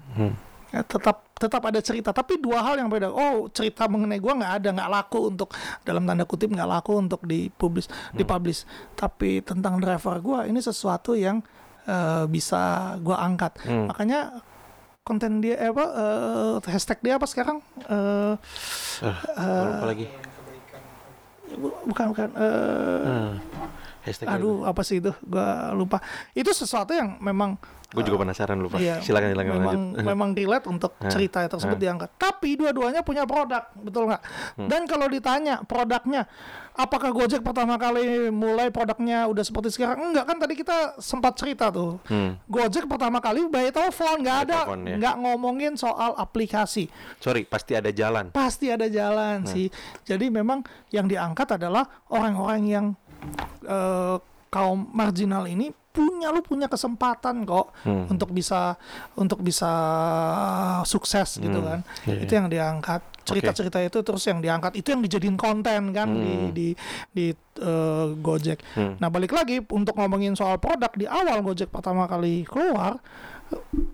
Ya, 0.72 0.82
tetap 0.88 1.27
tetap 1.38 1.62
ada 1.64 1.80
cerita. 1.80 2.10
Tapi 2.10 2.38
dua 2.38 2.60
hal 2.60 2.76
yang 2.76 2.88
beda. 2.88 3.08
Oh 3.08 3.46
cerita 3.48 3.86
mengenai 3.86 4.18
gua 4.18 4.34
nggak 4.36 4.54
ada 4.58 4.70
nggak 4.72 4.90
laku 4.92 5.20
untuk 5.30 5.50
dalam 5.82 6.04
tanda 6.04 6.24
kutip 6.24 6.50
nggak 6.50 6.66
laku 6.68 6.98
untuk 6.98 7.22
dipublish 7.24 7.86
dipublish 8.12 8.66
tapi 8.94 9.40
tentang 9.40 9.78
driver 9.78 10.18
gua 10.20 10.40
ini 10.44 10.58
sesuatu 10.60 11.14
yang 11.14 11.40
eh, 11.84 12.26
bisa 12.26 12.60
gua 13.00 13.22
angkat. 13.22 13.56
Makanya 13.88 14.42
konten 15.02 15.40
dia 15.40 15.56
eh, 15.56 15.70
apa 15.70 15.86
eh, 15.88 16.56
hashtag 16.68 17.00
dia 17.00 17.16
apa 17.16 17.26
sekarang? 17.26 17.62
Eh, 17.84 18.34
Ah, 19.38 19.78
lupa 19.78 19.88
lagi. 19.88 20.10
bu- 21.54 21.78
bukan 21.86 22.06
bukan 22.12 22.30
eh, 22.34 23.06
Hmm. 23.06 23.34
Hashtag 24.08 24.32
aduh 24.32 24.64
apa 24.64 24.82
sih 24.88 25.04
itu 25.04 25.12
gua 25.28 25.76
lupa 25.76 26.00
itu 26.32 26.50
sesuatu 26.56 26.96
yang 26.96 27.20
memang 27.20 27.60
Gue 27.88 28.04
juga 28.04 28.28
penasaran 28.28 28.60
lupa. 28.60 28.84
Iya, 28.84 29.00
silakan 29.00 29.32
silakan 29.32 29.54
memang, 29.64 29.80
lanjut. 29.96 30.04
memang 30.12 30.30
relate 30.36 30.66
untuk 30.68 30.92
cerita 31.08 31.48
tersebut 31.48 31.80
diangkat. 31.80 32.20
Tapi 32.20 32.60
dua-duanya 32.60 33.00
punya 33.00 33.24
produk, 33.24 33.64
betul 33.80 34.12
nggak? 34.12 34.22
Hmm. 34.60 34.68
Dan 34.68 34.84
kalau 34.92 35.08
ditanya 35.08 35.64
produknya, 35.64 36.28
apakah 36.76 37.16
Gojek 37.16 37.40
pertama 37.40 37.80
kali 37.80 38.28
mulai 38.28 38.76
produknya 38.76 39.32
udah 39.32 39.40
seperti 39.40 39.72
sekarang? 39.72 40.12
Enggak 40.12 40.28
kan 40.28 40.36
tadi 40.36 40.60
kita 40.60 41.00
sempat 41.00 41.40
cerita 41.40 41.72
tuh. 41.72 41.96
Hmm. 42.12 42.36
Gojek 42.52 42.92
pertama 42.92 43.24
kali 43.24 43.48
by 43.48 43.72
telepon, 43.72 44.20
nggak 44.20 44.38
ada, 44.52 44.60
ya. 44.68 44.96
nggak 45.00 45.16
ngomongin 45.24 45.80
soal 45.80 46.12
aplikasi. 46.20 46.92
Sorry, 47.24 47.48
pasti 47.48 47.72
ada 47.72 47.88
jalan. 47.96 48.36
Pasti 48.36 48.68
ada 48.68 48.92
jalan 48.92 49.48
sih. 49.48 49.72
Jadi 50.04 50.28
memang 50.28 50.60
yang 50.92 51.08
diangkat 51.08 51.56
adalah 51.56 51.88
orang-orang 52.12 52.64
yang 52.68 52.86
eh, 53.64 54.16
kaum 54.48 54.88
marginal 54.92 55.44
ini 55.46 55.70
punya 55.92 56.30
lu 56.30 56.46
punya 56.46 56.70
kesempatan 56.70 57.42
kok 57.42 57.74
Hmm. 57.82 58.06
untuk 58.08 58.30
bisa 58.30 58.78
untuk 59.18 59.42
bisa 59.42 59.68
sukses 60.86 61.42
gitu 61.42 61.60
kan. 61.60 61.82
Iya, 62.06 62.22
itu 62.22 62.32
yang 62.32 62.48
diangkat. 62.48 63.02
Cerita-cerita 63.28 63.82
itu 63.82 64.00
terus 64.06 64.24
yang 64.24 64.40
diangkat. 64.40 64.78
Itu 64.78 64.94
yang 64.94 65.02
dijadiin 65.02 65.36
konten 65.36 65.92
kan 65.92 66.08
di 66.08 66.32
Hmm. 66.32 66.52
di 66.54 66.68
di 67.12 67.26
eh, 67.58 68.08
Gojek. 68.14 68.62
Hmm. 68.78 68.94
nah 69.02 69.10
balik 69.10 69.34
lagi 69.34 69.58
untuk 69.68 69.98
ngomongin 69.98 70.38
soal 70.38 70.62
produk 70.62 70.94
di 70.94 71.10
awal 71.10 71.42
Gojek 71.42 71.74
pertama 71.74 72.06
kali 72.06 72.46
keluar 72.46 73.02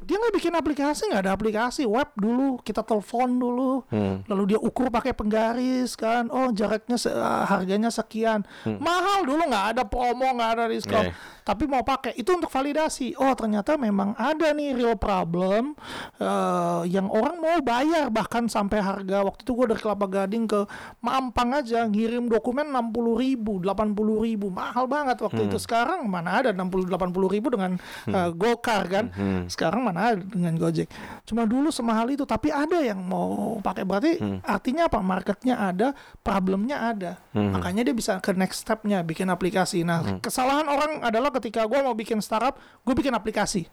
dia 0.03 0.19
nggak 0.19 0.35
bikin 0.35 0.53
aplikasi 0.53 1.07
nggak 1.07 1.23
ada 1.23 1.33
aplikasi. 1.33 1.83
Web 1.87 2.11
dulu 2.15 2.59
kita 2.61 2.83
telepon 2.83 3.39
dulu. 3.39 3.71
Hmm. 3.89 4.25
lalu 4.27 4.55
dia 4.55 4.59
ukur 4.59 4.89
pakai 4.89 5.13
penggaris 5.13 5.93
kan. 5.93 6.27
Oh 6.29 6.49
jaraknya 6.49 6.97
se- 6.97 7.13
ah, 7.13 7.45
harganya 7.45 7.89
sekian. 7.89 8.43
Mahal 8.65 9.23
dulu 9.23 9.43
nggak 9.47 9.65
ada 9.77 9.83
promo 9.85 10.27
nggak 10.27 10.51
ada 10.59 10.63
diskon. 10.67 11.09
Hmm. 11.09 11.11
Yeah. 11.13 11.31
tapi 11.43 11.67
mau 11.67 11.83
pakai 11.83 12.15
itu 12.15 12.31
untuk 12.31 12.47
validasi. 12.47 13.19
Oh 13.19 13.35
ternyata 13.35 13.75
memang 13.75 14.15
ada 14.15 14.55
nih 14.55 14.79
real 14.79 14.95
problem 14.95 15.75
eh, 16.17 16.81
yang 16.87 17.11
orang 17.11 17.35
mau 17.39 17.59
bayar. 17.59 18.07
Bahkan 18.07 18.47
sampai 18.47 18.79
harga 18.79 19.23
waktu 19.23 19.43
itu 19.43 19.51
gue 19.51 19.65
dari 19.75 19.81
Kelapa 19.83 20.07
Gading 20.07 20.45
ke 20.47 20.63
Mampang 21.03 21.59
aja 21.59 21.83
ngirim 21.83 22.31
dokumen 22.31 22.71
60 22.71 23.19
ribu 23.19 23.59
80 23.59 23.91
ribu. 24.23 24.47
Mahal 24.47 24.87
banget 24.87 25.19
waktu 25.19 25.51
itu. 25.51 25.59
Sekarang 25.59 26.07
mana 26.07 26.39
ada 26.43 26.49
60 26.55 26.87
80 26.87 27.33
ribu 27.35 27.47
dengan 27.51 27.75
eh, 28.07 28.29
Gokar 28.31 28.83
kan 28.87 29.05
sekarang 29.47 29.83
mana 29.83 30.13
ada 30.13 30.21
dengan 30.21 30.53
Gojek. 30.55 30.87
Cuma 31.23 31.43
dulu 31.43 31.69
semahal 31.69 32.11
itu 32.11 32.23
tapi 32.23 32.49
ada 32.49 32.79
yang 32.79 32.99
mau 32.99 33.57
pakai. 33.59 33.83
Berarti 33.83 34.11
artinya 34.41 34.87
apa? 34.87 34.99
Marketnya 34.99 35.55
ada 35.57 35.91
problemnya 36.19 36.91
ada. 36.91 37.11
Makanya 37.31 37.87
dia 37.87 37.95
bisa 37.95 38.19
ke 38.19 38.31
next 38.31 38.63
stepnya 38.63 39.01
bikin 39.01 39.27
aplikasi. 39.27 39.81
Nah 39.81 40.19
kesalahan 40.19 40.65
orang 40.65 41.01
adalah 41.01 41.31
ketika 41.31 41.63
gue 41.63 41.79
mau 41.79 41.93
bikin 41.93 42.19
startup 42.19 42.55
gue 42.81 42.93
bikin 42.93 43.11
aplikasi. 43.11 43.65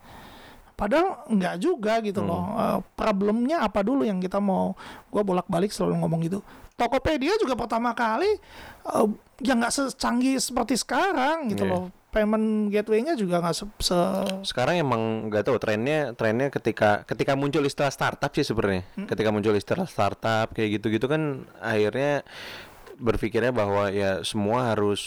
Padahal 0.72 1.28
enggak 1.28 1.60
juga 1.60 2.00
gitu 2.00 2.24
loh. 2.24 2.56
Eh, 2.56 2.78
problemnya 2.96 3.60
apa 3.60 3.84
dulu 3.84 4.00
yang 4.00 4.16
kita 4.16 4.40
mau? 4.40 4.72
Gue 5.12 5.20
bolak-balik 5.20 5.68
selalu 5.68 6.00
ngomong 6.00 6.20
gitu. 6.24 6.40
Tokopedia 6.72 7.36
juga 7.36 7.52
pertama 7.52 7.92
kali 7.92 8.32
eh, 8.88 9.06
ya 9.44 9.52
nggak 9.52 9.68
secanggih 9.68 10.40
seperti 10.40 10.80
sekarang 10.80 11.52
gitu 11.52 11.68
Iya. 11.68 11.72
loh. 11.76 11.84
Payment 12.10 12.68
gateway-nya 12.68 13.14
juga 13.14 13.38
nggak 13.38 13.54
se, 13.54 13.64
se- 13.78 14.42
Sekarang 14.42 14.74
emang 14.74 15.30
nggak 15.30 15.46
tahu 15.46 15.56
trennya 15.56 16.10
trennya 16.12 16.50
ketika 16.50 17.06
ketika 17.06 17.38
muncul 17.38 17.62
istilah 17.62 17.88
startup 17.88 18.34
sih 18.34 18.42
sebenarnya. 18.42 18.82
Ketika 19.06 19.30
muncul 19.30 19.54
istilah 19.54 19.86
startup 19.86 20.50
kayak 20.50 20.82
gitu-gitu 20.82 21.06
kan 21.06 21.46
akhirnya 21.56 22.26
berpikirnya 22.98 23.50
bahwa 23.50 23.88
ya 23.88 24.20
semua 24.20 24.74
harus 24.74 25.00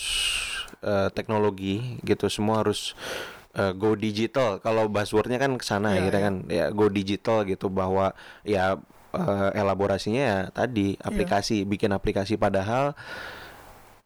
eh, 0.80 1.12
teknologi 1.12 2.00
gitu, 2.02 2.26
semua 2.26 2.64
harus 2.64 2.96
eh, 3.54 3.76
go 3.76 3.94
digital. 3.94 4.58
Kalau 4.58 4.88
buzzwordnya 4.88 5.38
kan 5.38 5.54
ke 5.54 5.66
sana 5.68 5.94
Iya, 5.94 6.08
akhirnya 6.08 6.20
iya. 6.20 6.28
kan 6.28 6.36
ya 6.48 6.66
go 6.72 6.88
digital 6.88 7.44
gitu 7.44 7.68
bahwa 7.68 8.16
ya 8.42 8.80
eh, 9.12 9.50
elaborasinya 9.54 10.24
ya 10.24 10.40
tadi 10.50 10.96
aplikasi 10.98 11.62
bikin 11.64 11.92
aplikasi 11.92 12.34
padahal 12.34 12.96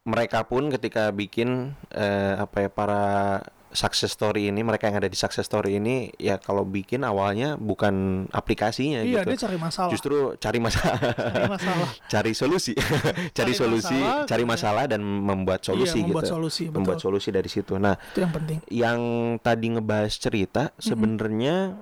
mereka 0.08 0.40
pun 0.42 0.72
ketika 0.72 1.12
bikin 1.12 1.76
eh, 1.92 2.34
apa 2.34 2.64
ya 2.64 2.70
para 2.72 3.02
success 3.68 4.16
story 4.16 4.48
ini 4.48 4.64
mereka 4.64 4.88
yang 4.88 4.96
ada 4.96 5.06
di 5.06 5.14
success 5.14 5.44
story 5.44 5.76
ini 5.76 6.08
ya 6.16 6.40
kalau 6.40 6.64
bikin 6.64 7.04
awalnya 7.04 7.60
bukan 7.60 8.24
aplikasinya 8.32 9.04
iya 9.04 9.20
gitu 9.20 9.36
dia 9.36 9.40
cari 9.44 9.58
masalah. 9.60 9.90
justru 9.92 10.16
cari 10.40 10.56
masalah 10.56 10.96
Cari 11.12 11.44
masalah. 11.52 11.88
cari 12.16 12.32
solusi 12.32 12.72
cari 13.36 13.36
Cari 13.36 13.52
solusi 13.52 13.92
masalah, 13.92 14.24
cari 14.24 14.44
ya. 14.44 14.48
masalah 14.48 14.84
dan 14.88 15.00
membuat 15.04 15.60
solusi 15.60 16.00
Iya, 16.00 16.08
membuat 16.08 16.24
gitu 16.24 16.32
solusi, 16.32 16.62
betul. 16.64 16.76
membuat 16.80 16.98
solusi 16.98 17.28
dari 17.28 17.50
situ 17.52 17.76
nah 17.76 17.92
Itu 18.00 18.24
yang 18.24 18.32
penting. 18.32 18.58
yang 18.72 19.00
tadi 19.44 19.66
ngebahas 19.76 20.12
cerita 20.16 20.72
sebenarnya 20.80 21.76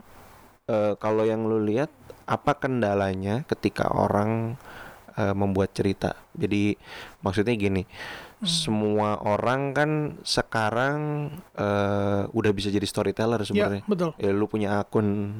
eh, 0.66 0.99
kalau 0.99 1.23
yang 1.23 1.47
lu 1.47 1.62
lihat 1.62 1.95
apa 2.26 2.59
kendalanya 2.59 3.47
ketika 3.47 3.87
orang 3.87 4.59
eh, 5.14 5.35
membuat 5.38 5.71
cerita 5.71 6.18
jadi 6.35 6.75
maksudnya 7.26 7.52
gini 7.52 7.83
semua 8.38 9.18
orang 9.18 9.73
kan 9.73 9.90
sekarang 10.23 10.99
eh, 11.52 12.23
udah 12.28 12.52
bisa 12.52 12.68
jadi 12.68 12.85
storyteller 12.85 13.40
Iya, 13.40 13.47
sebenarnya 13.47 13.83
betul. 13.85 14.11
ya 14.14 14.30
lu 14.30 14.47
punya 14.47 14.78
akun 14.78 15.35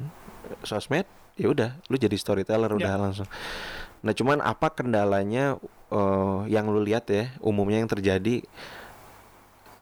sosmed 0.61 1.07
ya 1.33 1.47
udah 1.47 1.79
lu 1.85 1.95
jadi 1.95 2.13
storyteller 2.13 2.67
udah 2.69 2.91
Ya. 2.91 2.99
langsung 2.99 3.29
nah 3.97 4.11
cuman 4.11 4.41
apa 4.41 4.67
kendalanya 4.69 5.55
eh, 5.87 6.39
yang 6.47 6.67
lu 6.67 6.81
lihat 6.81 7.07
ya 7.07 7.31
umumnya 7.39 7.79
yang 7.79 7.87
terjadi 7.87 8.43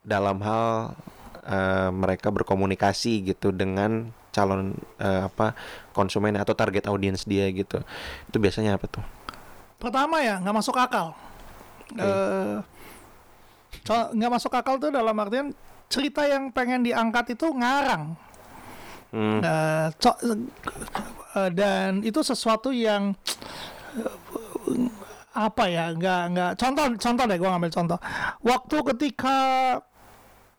dalam 0.01 0.37
hal 0.39 0.93
eh, 1.41 1.89
mereka 1.89 2.29
berkomunikasi 2.29 3.25
gitu 3.25 3.49
dengan 3.49 4.11
calon 4.29 4.75
eh, 4.97 5.21
apa 5.25 5.55
konsumen 5.91 6.35
atau 6.35 6.51
target 6.51 6.85
audiens 6.85 7.23
dia 7.23 7.47
gitu 7.49 7.79
itu 8.25 8.37
biasanya 8.37 8.75
apa 8.75 8.87
tuh 8.91 9.05
Pertama 9.75 10.17
ya 10.19 10.39
nggak 10.39 10.55
masuk 10.55 10.75
akal. 10.75 11.13
Eh, 11.97 12.57
co- 13.81 14.11
nggak 14.11 14.31
masuk 14.31 14.51
akal 14.51 14.75
tuh 14.77 14.89
dalam 14.89 15.15
artian 15.15 15.51
cerita 15.87 16.25
yang 16.25 16.49
pengen 16.49 16.81
diangkat 16.81 17.35
itu 17.35 17.47
ngarang. 17.51 18.17
Hmm. 19.13 19.39
Eh, 19.39 19.87
co- 19.95 20.19
eh, 21.35 21.49
dan 21.51 22.03
itu 22.03 22.19
sesuatu 22.19 22.69
yang 22.69 23.15
eh, 23.95 24.13
apa 25.35 25.67
ya 25.67 25.91
nggak 25.91 26.23
nggak 26.31 26.51
contoh 26.55 26.85
contoh 26.95 27.23
deh 27.27 27.35
gue 27.35 27.49
ngambil 27.51 27.71
contoh 27.71 27.99
waktu 28.39 28.75
ketika 28.95 29.37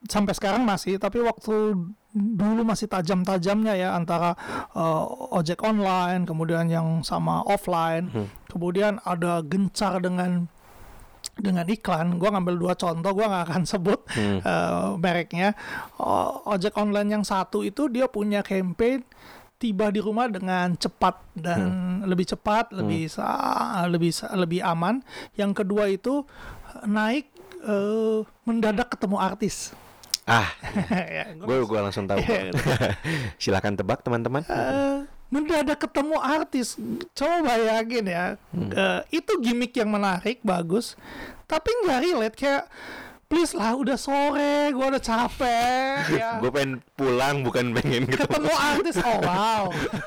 sampai 0.04 0.36
sekarang 0.36 0.68
masih 0.68 1.00
tapi 1.00 1.24
waktu 1.24 1.72
dulu 2.12 2.60
masih 2.64 2.84
tajam-tajamnya 2.84 3.72
ya 3.72 3.88
antara 3.96 4.36
eh, 4.72 5.04
ojek 5.32 5.64
online 5.64 6.28
kemudian 6.28 6.68
yang 6.68 7.00
sama 7.00 7.40
offline 7.44 8.12
kemudian 8.52 9.00
ada 9.04 9.40
gencar 9.40 9.96
dengan 10.00 10.44
dengan 11.36 11.64
iklan, 11.64 12.16
gua 12.16 12.32
ngambil 12.32 12.56
dua 12.56 12.72
contoh, 12.74 13.12
gua 13.12 13.26
nggak 13.26 13.44
akan 13.46 13.62
sebut 13.70 14.00
Hmm. 14.10 14.40
eh, 14.40 14.88
mereknya. 14.96 15.52
O- 15.94 16.42
ojek 16.48 16.72
online 16.74 17.12
yang 17.12 17.24
satu 17.24 17.60
itu 17.60 17.86
dia 17.86 18.06
punya 18.06 18.40
campaign 18.40 19.04
tiba 19.56 19.88
di 19.88 19.98
rumah 19.98 20.28
dengan 20.28 20.72
cepat 20.74 21.16
dan 21.32 21.60
lebih 22.02 22.24
cepat, 22.26 22.72
lebih 22.72 23.06
sa- 23.06 23.84
lebih 23.86 24.10
sa- 24.10 24.32
lebih 24.32 24.60
aman. 24.60 25.00
Yang 25.32 25.62
kedua 25.62 25.88
itu 25.88 26.24
naik 26.82 27.28
eh, 27.62 28.18
mendadak 28.42 28.90
ketemu 28.90 29.16
artis. 29.16 29.72
ah 30.24 30.50
Ya, 31.08 31.30
gua- 31.34 31.46
gue 31.46 31.58
gue 31.66 31.80
langsung 31.80 32.04
tahu 32.04 32.18
Iya. 32.26 32.50
silakan 33.36 33.74
tebak 33.74 34.02
teman-teman 34.02 34.42
Eh, 34.42 35.05
mendadak 35.32 35.82
ketemu 35.82 36.16
artis. 36.18 36.78
Coba 37.16 37.42
bayangin 37.42 38.06
ya. 38.06 38.24
Eh, 38.54 39.00
itu 39.22 39.32
gimmick 39.42 39.74
yang 39.76 39.90
menarik 39.90 40.40
bagus 40.46 40.94
tapi 41.46 41.70
nggak 41.86 42.00
relate. 42.02 42.36
Kayak 42.36 42.64
please 43.26 43.58
lah 43.58 43.74
udah 43.74 43.98
sore 43.98 44.70
gua 44.70 44.94
udah 44.94 45.02
capek 45.02 46.14
ya. 46.14 46.38
Gue 46.38 46.50
pengen 46.54 46.78
pulang 46.94 47.42
bukan 47.42 47.74
pengen 47.74 48.06
ketemu 48.06 48.26
ketemu 48.46 48.54
artis 48.54 48.96
oh 49.02 49.18
wow. 49.18 49.64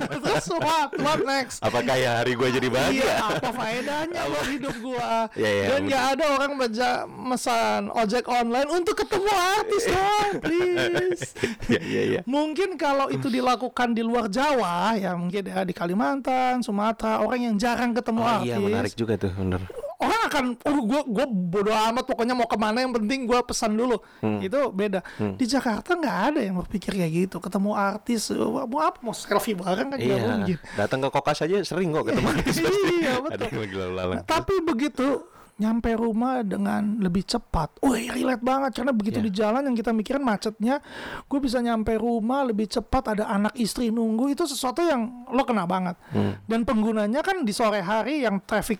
Terus 0.08 0.48
what 0.56 0.90
what 1.04 1.20
next? 1.28 1.60
Apakah 1.60 1.96
ya 2.00 2.24
hari 2.24 2.40
gue 2.40 2.48
jadi 2.48 2.68
bahagia? 2.72 3.04
Iya, 3.04 3.16
apa 3.20 3.50
faedahnya 3.52 4.22
buat 4.24 4.48
hidup 4.48 4.76
gua? 4.80 5.12
Iya, 5.36 5.50
iya, 5.52 5.66
Dan 5.68 5.80
nggak 5.92 6.06
ada 6.16 6.26
orang 6.40 6.54
beja 6.56 6.90
mesan 7.08 7.92
ojek 7.92 8.26
online 8.32 8.70
untuk 8.72 8.96
ketemu 9.04 9.32
artis 9.36 9.84
dong, 9.90 10.32
please. 10.40 11.24
Iya, 11.68 11.82
iya, 11.92 12.02
iya. 12.16 12.22
Mungkin 12.24 12.80
kalau 12.80 13.12
itu 13.12 13.28
dilakukan 13.28 13.92
di 13.92 14.02
luar 14.06 14.32
Jawa, 14.32 14.96
ya 14.96 15.12
mungkin 15.20 15.44
ya 15.44 15.68
di 15.68 15.76
Kalimantan, 15.76 16.64
Sumatera, 16.64 17.20
orang 17.20 17.52
yang 17.52 17.56
jarang 17.60 17.92
ketemu 17.92 18.22
Oh 18.24 18.34
artis, 18.40 18.48
iya 18.48 18.58
menarik 18.62 18.94
juga 18.96 19.20
tuh 19.20 19.32
bener 19.36 19.89
orang 20.00 20.22
akan, 20.26 20.46
oh 20.64 20.80
gue 20.82 21.02
gue 21.12 21.26
bodo 21.28 21.72
amat, 21.72 22.08
pokoknya 22.08 22.32
mau 22.32 22.48
ke 22.48 22.56
mana 22.56 22.80
yang 22.80 22.96
penting 22.96 23.28
gue 23.28 23.40
pesan 23.44 23.76
dulu. 23.76 24.00
Hmm. 24.24 24.40
Itu 24.40 24.72
beda. 24.72 25.04
Di 25.36 25.44
Jakarta 25.44 25.92
nggak 25.94 26.18
ada 26.32 26.40
yang 26.40 26.56
berpikir 26.58 26.96
kayak 26.96 27.12
gitu, 27.28 27.38
ketemu 27.38 27.76
artis, 27.76 28.32
mau 28.32 28.80
apa, 28.80 29.04
mau 29.04 29.12
selfie 29.12 29.54
bareng 29.54 29.92
kan 29.92 30.00
Iya, 30.00 30.16
mungkin. 30.40 30.58
datang 30.74 31.04
ke 31.04 31.10
kokas 31.12 31.44
aja 31.44 31.60
sering 31.62 31.92
kok 31.92 32.08
ketemu 32.08 32.28
artis 32.34 32.56
pasti. 32.58 32.84
Iya, 32.98 33.14
betul. 33.20 33.50
Nah, 33.92 34.24
tapi 34.24 34.56
begitu 34.64 35.28
nyampe 35.60 35.92
rumah 35.92 36.40
dengan 36.40 37.04
lebih 37.04 37.28
cepat, 37.28 37.84
wih 37.84 38.08
relate 38.08 38.40
banget 38.40 38.80
karena 38.80 38.96
begitu 38.96 39.20
Iya. 39.20 39.26
di 39.28 39.32
jalan 39.36 39.62
yang 39.68 39.76
kita 39.76 39.92
mikirin 39.92 40.24
macetnya, 40.24 40.80
gue 41.28 41.40
bisa 41.44 41.60
nyampe 41.60 42.00
rumah 42.00 42.48
lebih 42.48 42.72
cepat, 42.72 43.20
ada 43.20 43.28
anak 43.28 43.60
istri 43.60 43.92
nunggu 43.92 44.32
itu 44.32 44.48
sesuatu 44.48 44.80
yang 44.80 45.28
lo 45.28 45.44
kena 45.44 45.68
banget. 45.68 46.00
Hmm. 46.16 46.40
Dan 46.48 46.64
penggunanya 46.64 47.20
kan 47.20 47.44
di 47.44 47.52
sore 47.52 47.84
hari 47.84 48.24
yang 48.24 48.40
traffic 48.40 48.80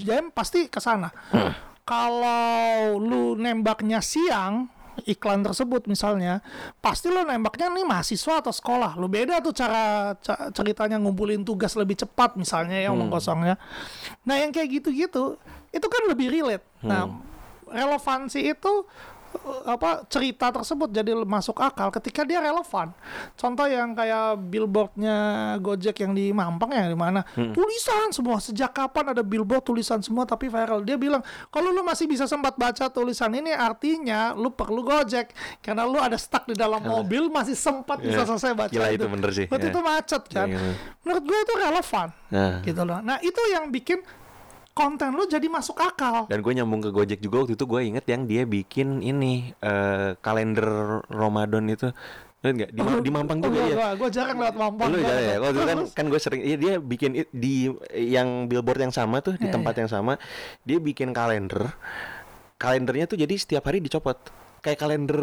jam 0.00 0.32
pasti 0.32 0.68
ke 0.68 0.80
sana. 0.80 1.12
Hmm. 1.32 1.52
Kalau 1.84 3.00
lu 3.00 3.32
nembaknya 3.36 4.04
siang 4.04 4.68
iklan 5.06 5.46
tersebut 5.46 5.86
misalnya 5.86 6.42
pasti 6.82 7.06
lo 7.06 7.22
nembaknya 7.22 7.70
nih 7.70 7.86
mahasiswa 7.86 8.42
atau 8.42 8.50
sekolah 8.50 8.98
lo 8.98 9.06
beda 9.06 9.38
tuh 9.38 9.54
cara 9.54 10.12
ca- 10.18 10.50
ceritanya 10.50 10.98
ngumpulin 10.98 11.46
tugas 11.46 11.78
lebih 11.78 11.94
cepat 12.02 12.34
misalnya 12.34 12.82
ya 12.82 12.90
omong 12.90 13.06
kosongnya 13.06 13.54
nah 14.26 14.34
yang 14.34 14.50
kayak 14.50 14.82
gitu-gitu 14.82 15.38
itu 15.70 15.86
kan 15.86 16.02
lebih 16.10 16.34
relate 16.34 16.66
nah 16.82 17.06
relevansi 17.70 18.50
itu 18.50 18.88
apa 19.64 20.04
cerita 20.08 20.48
tersebut 20.48 20.88
jadi 20.88 21.12
masuk 21.18 21.56
akal 21.58 21.88
ketika 21.90 22.24
dia 22.24 22.40
relevan. 22.40 22.92
Contoh 23.34 23.64
yang 23.64 23.92
kayak 23.92 24.40
billboardnya 24.42 25.16
Gojek 25.58 26.00
yang 26.00 26.12
di 26.12 26.32
Mampang 26.32 26.72
ya 26.72 26.84
di 26.84 26.96
mana 26.96 27.24
tulisan 27.34 28.08
semua 28.10 28.38
sejak 28.38 28.72
kapan 28.72 29.12
ada 29.12 29.20
billboard 29.20 29.64
tulisan 29.64 30.00
semua 30.00 30.24
tapi 30.24 30.48
viral. 30.48 30.80
Dia 30.82 30.96
bilang 30.96 31.20
kalau 31.48 31.68
lu 31.68 31.80
masih 31.80 32.04
bisa 32.04 32.24
sempat 32.24 32.56
baca 32.56 32.88
tulisan 32.88 33.32
ini 33.32 33.52
artinya 33.52 34.32
lu 34.32 34.48
perlu 34.48 34.80
Gojek 34.80 35.32
karena 35.60 35.84
lu 35.84 35.96
ada 35.96 36.16
stuck 36.16 36.44
di 36.44 36.56
dalam 36.56 36.80
mobil 36.80 37.28
masih 37.28 37.54
sempat 37.54 38.00
bisa 38.00 38.24
Iya. 38.24 38.28
selesai 38.28 38.52
baca 38.52 38.72
Gila, 38.72 38.88
itu. 38.90 39.04
itu 39.04 39.06
bener 39.08 39.30
sih. 39.30 39.46
Waktu 39.46 39.66
Iya. 39.68 39.72
itu 39.72 39.80
macet 39.80 40.22
kan. 40.28 40.48
Iya, 40.48 40.58
iya. 40.58 40.72
Menurut 41.04 41.24
gue 41.24 41.38
itu 41.38 41.54
relevan 41.56 42.08
Nah. 42.28 42.60
gitu 42.60 42.82
loh. 42.84 42.98
Nah 43.00 43.16
itu 43.20 43.40
yang 43.48 43.68
bikin 43.68 44.00
konten 44.78 45.10
lu 45.10 45.26
jadi 45.26 45.50
masuk 45.50 45.82
akal. 45.82 46.30
Dan 46.30 46.38
gue 46.38 46.52
nyambung 46.54 46.78
ke 46.86 46.94
Gojek 46.94 47.18
juga 47.18 47.42
waktu 47.42 47.58
itu 47.58 47.66
gue 47.66 47.80
inget 47.82 48.06
yang 48.06 48.30
dia 48.30 48.46
bikin 48.46 49.02
ini 49.02 49.50
eh, 49.58 50.14
kalender 50.22 51.02
Ramadan 51.10 51.66
itu. 51.66 51.90
Lihat 52.38 52.54
nggak? 52.54 52.70
Di, 52.70 52.80
di 53.02 53.10
Mampang 53.10 53.38
juga 53.42 53.58
ya. 53.66 53.98
Gue 53.98 54.08
jarang 54.14 54.38
lewat 54.38 54.54
Mampang. 54.54 54.94
Lu 54.94 55.02
ya, 55.02 55.16
ya. 55.18 55.36
Waktu 55.42 55.58
itu 55.58 55.66
kan 55.66 55.78
kan 55.90 56.04
gue 56.06 56.20
sering 56.22 56.42
iya 56.46 56.54
dia 56.54 56.74
bikin 56.78 57.26
di 57.34 57.66
yang 57.90 58.46
billboard 58.46 58.78
yang 58.78 58.94
sama 58.94 59.18
tuh 59.18 59.34
di 59.34 59.50
Iya, 59.50 59.58
tempat 59.58 59.74
yang 59.82 59.90
sama 59.90 60.22
dia 60.62 60.78
bikin 60.78 61.10
kalender. 61.10 61.74
Kalendernya 62.62 63.10
tuh 63.10 63.18
jadi 63.18 63.34
setiap 63.34 63.66
hari 63.66 63.82
dicopot. 63.82 64.18
Kayak 64.58 64.78
kalender 64.78 65.20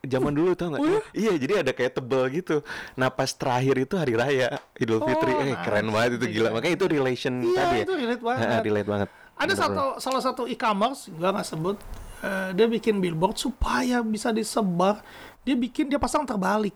zaman 0.00 0.32
dulu 0.32 0.56
tau 0.56 0.72
nggak? 0.72 0.80
Oh, 0.80 0.88
iya? 0.88 1.00
Iya, 1.12 1.32
jadi 1.36 1.52
ada 1.60 1.72
kayak 1.72 1.92
tebel 1.92 2.22
gitu. 2.32 2.56
Nah 2.94 3.08
pas 3.08 3.28
terakhir 3.28 3.76
itu 3.78 3.94
hari 3.94 4.16
raya 4.16 4.56
Idul 4.74 4.98
Oh, 4.98 5.04
Fitri, 5.04 5.32
eh 5.34 5.52
nah, 5.52 5.60
keren 5.60 5.88
banget 5.88 6.10
itu 6.16 6.40
gila. 6.40 6.48
Makanya 6.50 6.74
itu 6.74 6.86
relation 6.88 7.34
Iya, 7.38 7.52
tadi 7.54 7.76
ya. 7.76 7.84
itu 7.84 7.94
relate 7.94 8.22
banget. 8.22 8.46
Ha, 8.46 8.56
relate 8.60 8.88
banget. 8.88 9.08
Ada 9.32 9.44
Bener, 9.46 9.56
satu 9.58 9.84
salah 9.98 10.22
satu 10.22 10.42
e-commerce, 10.46 11.12
gua 11.12 11.32
nggak 11.32 11.46
sebut, 11.46 11.76
eh, 12.22 12.48
dia 12.52 12.66
bikin 12.66 12.96
billboard 12.96 13.36
supaya 13.36 14.00
bisa 14.00 14.30
disebar. 14.30 15.04
Dia 15.42 15.54
bikin 15.54 15.86
dia 15.86 15.98
pasang 15.98 16.22
terbalik. 16.22 16.72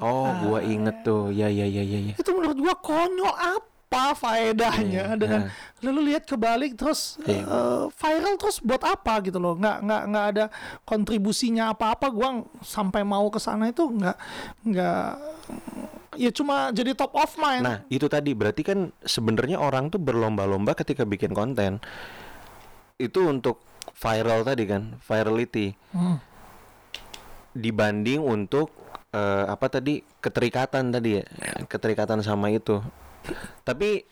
Oh, 0.00 0.24
Ah. 0.24 0.40
gua 0.40 0.58
inget 0.64 1.04
tuh. 1.04 1.28
Ya, 1.30 1.46
ya, 1.46 1.62
ya, 1.62 1.84
ya, 1.84 1.98
ya. 2.00 2.14
Itu 2.16 2.32
menurut 2.32 2.56
gua 2.56 2.74
konyol 2.74 3.28
apa 3.30 3.69
faedahnya 3.90 5.18
dengan 5.18 5.50
lalu 5.82 6.14
lihat 6.14 6.22
kebalik 6.22 6.78
terus 6.78 7.18
Iya. 7.26 7.42
eh, 7.42 7.84
viral 7.90 8.38
terus 8.38 8.62
buat 8.62 8.78
apa 8.86 9.18
gitu 9.26 9.42
loh 9.42 9.58
nggak 9.58 9.82
nggak 9.82 10.02
nggak 10.14 10.26
ada 10.30 10.44
kontribusinya 10.86 11.74
apa-apa 11.74 12.06
gua 12.14 12.46
sampai 12.62 13.02
mau 13.02 13.26
ke 13.26 13.42
sana 13.42 13.74
itu 13.74 13.82
nggak 13.90 14.16
nggak 14.62 15.06
ya 16.14 16.30
cuma 16.30 16.70
jadi 16.70 16.94
top 16.94 17.10
of 17.18 17.34
mind 17.34 17.62
Nah, 17.66 17.76
itu 17.90 18.06
tadi 18.06 18.30
berarti 18.30 18.62
kan 18.62 18.94
sebenarnya 19.02 19.58
orang 19.58 19.90
tuh 19.90 19.98
berlomba-lomba 19.98 20.78
ketika 20.78 21.02
bikin 21.02 21.34
konten. 21.34 21.78
Itu 22.94 23.26
untuk 23.26 23.58
viral 23.94 24.42
tadi 24.42 24.66
kan, 24.66 24.98
virality. 25.02 25.74
Hmm. 25.94 26.18
Dibanding 27.54 28.22
untuk 28.22 28.70
eh, 29.10 29.44
apa 29.50 29.66
tadi 29.66 30.02
keterikatan 30.22 30.94
tadi 30.94 31.18
ya, 31.18 31.24
keterikatan 31.66 32.22
sama 32.22 32.50
itu. 32.54 32.78
Tapi 33.64 34.04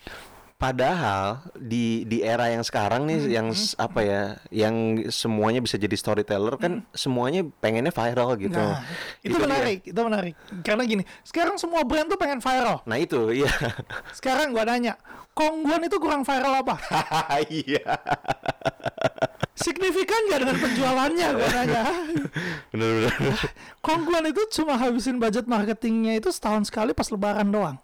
padahal 0.59 1.39
di 1.55 2.03
di 2.03 2.19
era 2.19 2.51
yang 2.51 2.67
sekarang 2.67 3.07
nih 3.07 3.19
Hmm, 3.23 3.31
yang 3.31 3.47
apa 3.79 4.01
ya, 4.03 4.23
yang 4.51 4.75
semuanya 5.09 5.63
bisa 5.63 5.79
jadi 5.79 5.95
storyteller 5.95 6.59
kan 6.59 6.83
semuanya 6.91 7.47
pengennya 7.63 7.95
viral 7.95 8.35
gitu. 8.37 8.59
Hmm. 8.59 8.75
Nah, 8.75 8.83
itu, 9.23 9.39
dia. 9.39 9.45
menarik, 9.47 9.81
itu 9.87 10.01
menarik. 10.03 10.35
Karena 10.67 10.83
gini, 10.83 11.03
sekarang 11.23 11.57
semua 11.63 11.87
brand 11.87 12.11
tuh 12.11 12.19
pengen 12.19 12.43
viral. 12.43 12.83
Nah, 12.85 12.99
itu 12.99 13.31
iya. 13.31 13.51
Sekarang 14.11 14.51
gua 14.51 14.67
nanya, 14.67 14.99
Kongguan 15.39 15.87
itu 15.87 15.97
kurang 16.03 16.27
viral 16.27 16.67
apa? 16.67 16.75
Iya. 17.47 17.95
Signifikan 19.55 20.27
nggak 20.27 20.41
dengan 20.43 20.57
penjualannya? 20.59 21.29
Gua 21.39 21.51
nanya. 21.63 21.83
Bener-bener. 22.75 23.35
Kongguan 23.79 24.27
itu 24.27 24.43
cuma 24.59 24.75
habisin 24.75 25.23
budget 25.23 25.47
marketingnya 25.47 26.19
itu 26.19 26.35
setahun 26.35 26.67
sekali 26.67 26.91
pas 26.91 27.07
lebaran 27.15 27.47
doang. 27.47 27.79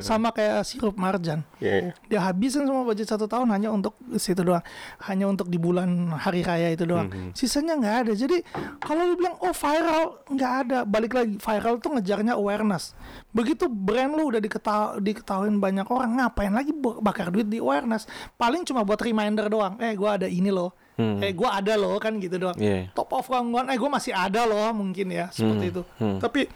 Sama 0.00 0.32
kayak 0.32 0.64
sirup 0.64 0.96
marjan. 0.96 1.44
Iya. 1.60 1.92
Dia 2.08 2.20
habisin 2.24 2.64
semua 2.64 2.82
budget 2.82 3.08
satu 3.08 3.28
tahun 3.28 3.48
hanya 3.52 3.68
untuk 3.70 3.94
situ 4.16 4.40
doang. 4.40 4.64
Hanya 5.04 5.28
untuk 5.28 5.52
di 5.52 5.60
bulan 5.60 6.12
hari 6.16 6.42
raya 6.42 6.72
itu 6.72 6.88
doang. 6.88 7.08
Sisanya 7.36 7.76
nggak 7.76 7.96
ada. 8.04 8.12
Jadi 8.16 8.42
kalau 8.80 9.12
lu 9.12 9.14
bilang 9.20 9.36
oh 9.40 9.54
viral 9.54 10.04
nggak 10.28 10.52
ada. 10.66 10.78
Balik 10.88 11.12
lagi 11.14 11.34
viral 11.36 11.74
tuh 11.78 11.90
ngejarnya 11.96 12.34
awareness. 12.34 12.96
Begitu 13.30 13.68
brand 13.68 14.12
lu 14.16 14.32
udah 14.34 14.40
diketahui 14.40 15.04
diketahuin 15.04 15.56
banyak 15.60 15.86
orang, 15.88 16.20
ngapain 16.20 16.52
lagi 16.52 16.72
bakar 17.04 17.30
duit 17.30 17.46
di 17.46 17.60
awareness? 17.62 18.08
Paling 18.40 18.64
cuma 18.64 18.82
buat 18.82 18.98
reminder 19.00 19.46
doang. 19.46 19.76
Eh 19.78 19.94
gua 19.94 20.16
ada 20.16 20.26
ini 20.26 20.48
loh. 20.48 20.72
Eh 20.98 21.30
gua 21.30 21.62
ada 21.62 21.78
loh 21.78 21.94
kan 21.96 22.18
gitu 22.18 22.42
doang. 22.42 22.58
Iya. 22.58 22.90
Top 22.90 23.14
of 23.14 23.30
gangguan. 23.30 23.70
Eh 23.70 23.78
gua 23.78 23.90
masih 23.94 24.10
ada 24.10 24.42
loh 24.42 24.74
mungkin 24.74 25.08
ya 25.08 25.30
seperti 25.30 25.70
itu. 25.70 25.82
Tapi 26.18 26.50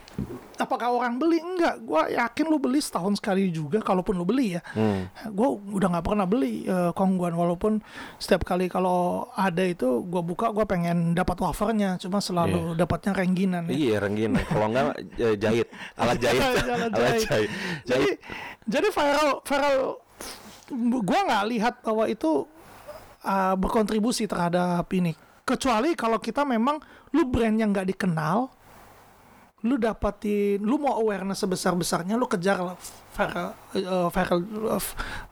apakah 0.55 0.91
orang 0.91 1.15
beli? 1.15 1.39
Enggak. 1.39 1.79
Gua 1.79 2.11
yakin 2.11 2.45
lu 2.45 2.59
beli 2.59 2.83
setahun 2.83 3.23
sekali 3.23 3.47
juga 3.49 3.79
kalaupun 3.79 4.13
lu 4.13 4.27
beli 4.27 4.59
ya. 4.59 4.61
Gua 5.31 5.55
udah 5.55 5.87
nggak 5.95 6.05
pernah 6.05 6.27
beli 6.27 6.67
eh, 6.67 6.91
kongguan 6.91 7.31
walaupun 7.31 7.79
setiap 8.19 8.43
kali 8.43 8.67
kalau 8.67 9.31
ada 9.31 9.63
itu 9.63 10.03
gua 10.03 10.19
buka 10.19 10.51
gua 10.51 10.67
pengen 10.67 11.15
dapat 11.15 11.39
wafernya 11.39 11.95
cuma 11.95 12.19
selalu 12.19 12.75
dapatnya 12.75 13.15
rengginan 13.15 13.63
ya. 13.67 13.73
Iya, 13.73 13.95
renggin. 14.03 14.35
Kalau 14.43 14.67
enggak 14.67 14.85
eh, 15.17 15.35
jahit, 15.39 15.67
alat 15.95 16.17
jahit, 16.19 16.41
Alat 16.73 16.91
jahit. 16.91 17.23
jahit. 17.23 17.49
Jadi 17.87 18.07
Jahit. 18.11 18.17
jadi 18.67 18.87
viral 18.91 19.29
viral 19.39 19.77
gua 21.03 21.19
nggak 21.27 21.45
lihat 21.47 21.73
bahwa 21.79 22.07
itu 22.07 22.47
uh, 23.23 23.55
berkontribusi 23.55 24.27
terhadap 24.27 24.87
ini. 24.93 25.15
Kecuali 25.43 25.91
kalau 25.95 26.19
kita 26.19 26.47
memang 26.47 26.79
lu 27.11 27.27
brand 27.27 27.55
yang 27.55 27.75
nggak 27.75 27.91
dikenal, 27.91 28.47
lu 29.63 29.79
dapatin, 29.79 30.59
lu 30.59 30.75
mau 30.75 30.99
awareness 30.99 31.39
sebesar 31.39 31.71
besarnya, 31.75 32.19
lu 32.19 32.27
kejar 32.27 32.59
viral, 33.15 33.55
uh, 33.75 34.07
viral, 34.11 34.39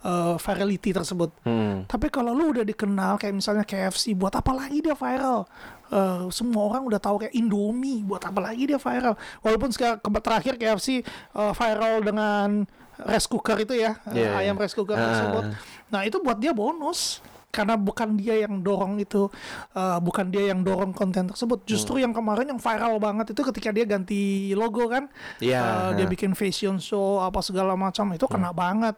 uh, 0.03 0.35
virality 0.39 0.91
tersebut. 0.95 1.31
Hmm. 1.43 1.83
Tapi 1.83 2.07
kalau 2.07 2.31
lu 2.31 2.55
udah 2.55 2.63
dikenal 2.63 3.19
kayak 3.19 3.35
misalnya 3.35 3.67
KFC, 3.67 4.15
buat 4.15 4.31
apa 4.35 4.51
lagi 4.55 4.79
dia 4.79 4.95
viral? 4.95 5.47
Eh, 5.91 6.31
semua 6.31 6.71
orang 6.71 6.87
udah 6.87 7.03
tahu 7.03 7.19
kayak 7.27 7.35
Indomie, 7.35 7.99
buat 8.07 8.23
apa 8.23 8.39
lagi 8.39 8.63
dia 8.63 8.79
viral? 8.79 9.19
Walaupun 9.43 9.75
sekarang 9.75 9.99
terakhir 10.23 10.55
KFC 10.55 11.03
eh, 11.03 11.51
viral 11.51 11.99
dengan 11.99 12.63
rice 13.03 13.27
cooker 13.27 13.59
itu 13.59 13.75
ya, 13.75 13.99
eh, 14.07 14.23
Iya, 14.23 14.29
iya. 14.31 14.39
ayam 14.39 14.55
rice 14.55 14.71
cooker 14.71 14.95
Ah. 14.95 15.03
tersebut. 15.11 15.43
Nah 15.91 16.01
itu 16.07 16.23
buat 16.23 16.39
dia 16.39 16.55
bonus 16.55 17.19
karena 17.51 17.75
bukan 17.75 18.15
dia 18.15 18.41
yang 18.41 18.59
dorong 18.59 18.97
itu, 18.97 19.27
eh, 19.71 19.99
bukan 19.99 20.31
dia 20.31 20.49
yang 20.49 20.63
dorong 20.63 20.91
konten 20.91 21.27
tersebut. 21.27 21.67
Justru 21.67 21.99
Hmm. 21.99 22.09
yang 22.09 22.13
kemarin 22.15 22.47
yang 22.47 22.57
viral 22.57 22.95
banget 22.97 23.35
itu 23.35 23.41
ketika 23.43 23.69
dia 23.69 23.83
ganti 23.83 24.21
logo 24.53 24.87
kan, 24.87 25.11
Iya, 25.37 25.91
Eh, 25.91 25.99
dia 25.99 26.05
ah. 26.05 26.09
bikin 26.09 26.31
fashion 26.31 26.79
show 26.79 27.19
apa 27.19 27.39
segala 27.39 27.75
macam 27.75 28.07
itu 28.09 28.23
Hmm. 28.23 28.33
kena 28.33 28.51
banget, 28.51 28.95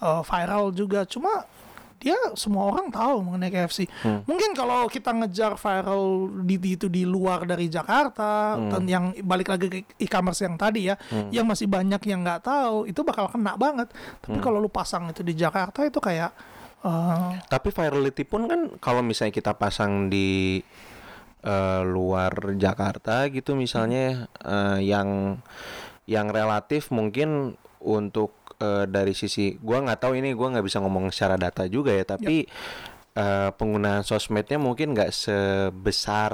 Eh, 0.00 0.22
viral 0.24 0.72
juga. 0.72 1.04
Cuma 1.04 1.44
dia 1.96 2.16
semua 2.32 2.64
orang 2.64 2.88
tahu 2.88 3.20
mengenai 3.20 3.52
KFC. 3.52 3.84
Hmm. 4.00 4.24
Mungkin 4.24 4.56
kalau 4.56 4.88
kita 4.88 5.12
ngejar 5.12 5.52
viral 5.54 6.04
di 6.40 6.56
di- 6.56 6.72
itu 6.72 6.88
di 6.88 7.04
luar 7.04 7.44
dari 7.44 7.68
Jakarta 7.68 8.56
Hmm. 8.56 8.72
dan 8.72 8.82
yang 8.88 9.04
balik 9.20 9.52
lagi 9.52 9.68
ke 9.68 9.78
e-commerce 10.00 10.40
yang 10.40 10.56
tadi 10.56 10.88
ya, 10.88 10.96
yang 11.28 11.44
masih 11.44 11.68
banyak 11.68 12.00
yang 12.02 12.24
nggak 12.24 12.40
tahu, 12.42 12.88
itu 12.88 13.04
bakal 13.04 13.28
kena 13.28 13.52
banget. 13.54 13.92
Tapi 14.18 14.32
Hmm. 14.32 14.42
kalau 14.42 14.56
lu 14.56 14.72
pasang 14.72 15.12
itu 15.12 15.20
di 15.20 15.36
Jakarta 15.36 15.84
itu 15.84 16.00
kayak 16.00 16.32
eh, 16.84 17.30
Tapi 17.48 17.68
virality 17.72 18.24
pun 18.24 18.46
kan 18.48 18.60
kalau 18.80 19.00
misalnya 19.04 19.34
kita 19.34 19.56
pasang 19.56 20.08
di 20.08 20.60
eh, 21.44 21.82
luar 21.84 22.32
Jakarta 22.56 23.28
gitu 23.32 23.56
misalnya 23.56 24.28
eh, 24.44 24.78
yang 24.84 25.40
yang 26.08 26.28
relatif 26.32 26.90
mungkin 26.90 27.54
untuk 27.80 28.56
eh, 28.60 28.84
dari 28.88 29.16
sisi 29.16 29.56
gua 29.60 29.80
nggak 29.84 30.00
tahu 30.04 30.18
ini 30.20 30.36
gua 30.36 30.56
nggak 30.56 30.66
bisa 30.66 30.82
ngomong 30.84 31.08
secara 31.12 31.40
data 31.40 31.64
juga 31.70 31.92
ya 31.96 32.04
tapi 32.04 32.44
eh, 33.16 33.50
penggunaan 33.54 34.02
sosmednya 34.04 34.58
mungkin 34.60 34.92
nggak 34.96 35.10
sebesar 35.12 36.32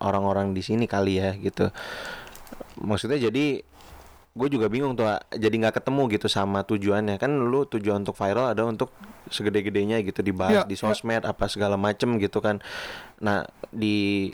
orang-orang 0.00 0.52
di 0.52 0.62
sini 0.64 0.84
kali 0.84 1.20
ya 1.20 1.34
gitu. 1.36 1.72
Maksudnya 2.76 3.30
jadi 3.30 3.64
gue 4.36 4.48
juga 4.52 4.68
bingung 4.68 4.92
tuh 4.92 5.08
jadi 5.32 5.54
nggak 5.56 5.80
ketemu 5.80 6.02
gitu 6.12 6.28
sama 6.28 6.60
tujuannya. 6.60 7.16
Kan 7.16 7.40
lu 7.48 7.64
tujuan 7.64 8.04
untuk 8.04 8.12
viral 8.12 8.52
ada 8.52 8.68
untuk 8.68 8.92
segede-gedenya 9.32 10.04
gitu 10.04 10.20
dibahas 10.20 10.62
Ya, 10.62 10.68
di 10.68 10.76
ya. 10.76 10.84
sosmed 10.84 11.24
apa 11.24 11.48
segala 11.48 11.80
macem 11.80 12.20
gitu 12.20 12.44
kan. 12.44 12.60
Nah 13.24 13.48
di 13.72 14.28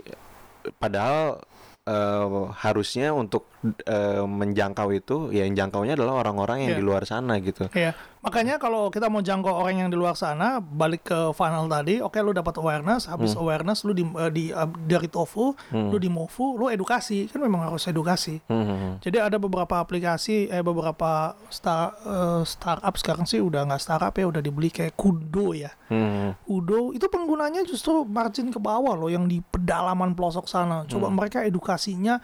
padahal 0.83 1.39
eh, 1.87 2.43
harusnya 2.59 3.15
untuk 3.15 3.47
eh, 3.63 4.23
menjangkau 4.23 4.91
itu 4.91 5.31
ya 5.31 5.47
yang 5.47 5.55
jangkaunya 5.55 5.95
adalah 5.95 6.21
orang-orang 6.21 6.67
yang 6.67 6.73
Iya. 6.75 6.81
di 6.83 6.85
luar 6.85 7.03
sana 7.07 7.39
gitu. 7.39 7.71
Iya, 7.71 7.95
makanya 8.21 8.59
kalau 8.59 8.91
kita 8.91 9.07
mau 9.07 9.23
jangkau 9.23 9.55
orang 9.55 9.87
yang 9.87 9.91
di 9.91 9.95
luar 9.95 10.19
sana, 10.19 10.59
balik 10.59 11.07
ke 11.07 11.31
funnel 11.31 11.71
tadi, 11.71 12.03
oke 12.03 12.19
lu 12.19 12.31
dapat 12.31 12.59
awareness, 12.59 13.07
habis 13.07 13.33
awareness 13.35 13.87
lu 13.87 13.93
di, 13.93 14.03
eh, 14.03 14.31
di 14.31 14.45
eh, 14.51 14.69
dari 14.83 15.07
tofu, 15.07 15.55
lu 15.71 15.97
di 15.97 16.11
mofu, 16.11 16.59
lu 16.59 16.67
edukasi, 16.67 17.31
kan 17.31 17.39
memang 17.39 17.71
harus 17.71 17.87
edukasi. 17.87 18.43
Hmm, 18.51 18.67
hmm, 18.67 18.79
hmm. 18.79 18.93
Jadi 18.99 19.17
ada 19.23 19.39
beberapa 19.39 19.79
aplikasi, 19.79 20.51
eh 20.51 20.63
beberapa 20.63 21.39
star, 21.47 21.95
eh, 22.03 22.43
startup 22.43 22.95
sekarang 22.99 23.27
sih 23.27 23.39
udah 23.39 23.63
nggak 23.63 23.79
startup 23.79 24.15
ya, 24.15 24.27
udah 24.27 24.43
dibeli 24.43 24.75
kayak 24.75 24.99
Kudo 24.99 25.55
ya. 25.55 25.71
Hmm, 25.87 26.35
Udo 26.49 26.91
itu 26.91 27.07
penggunanya 27.07 27.63
justru 27.63 28.03
margin 28.03 28.51
ke 28.51 28.59
bawah 28.59 28.99
loh, 28.99 29.07
yang 29.07 29.29
di 29.29 29.39
pedalaman 29.39 30.15
pelosok 30.15 30.51
sana. 30.51 30.83
Coba 30.89 31.13
mereka 31.13 31.45
edukasinya 31.45 32.19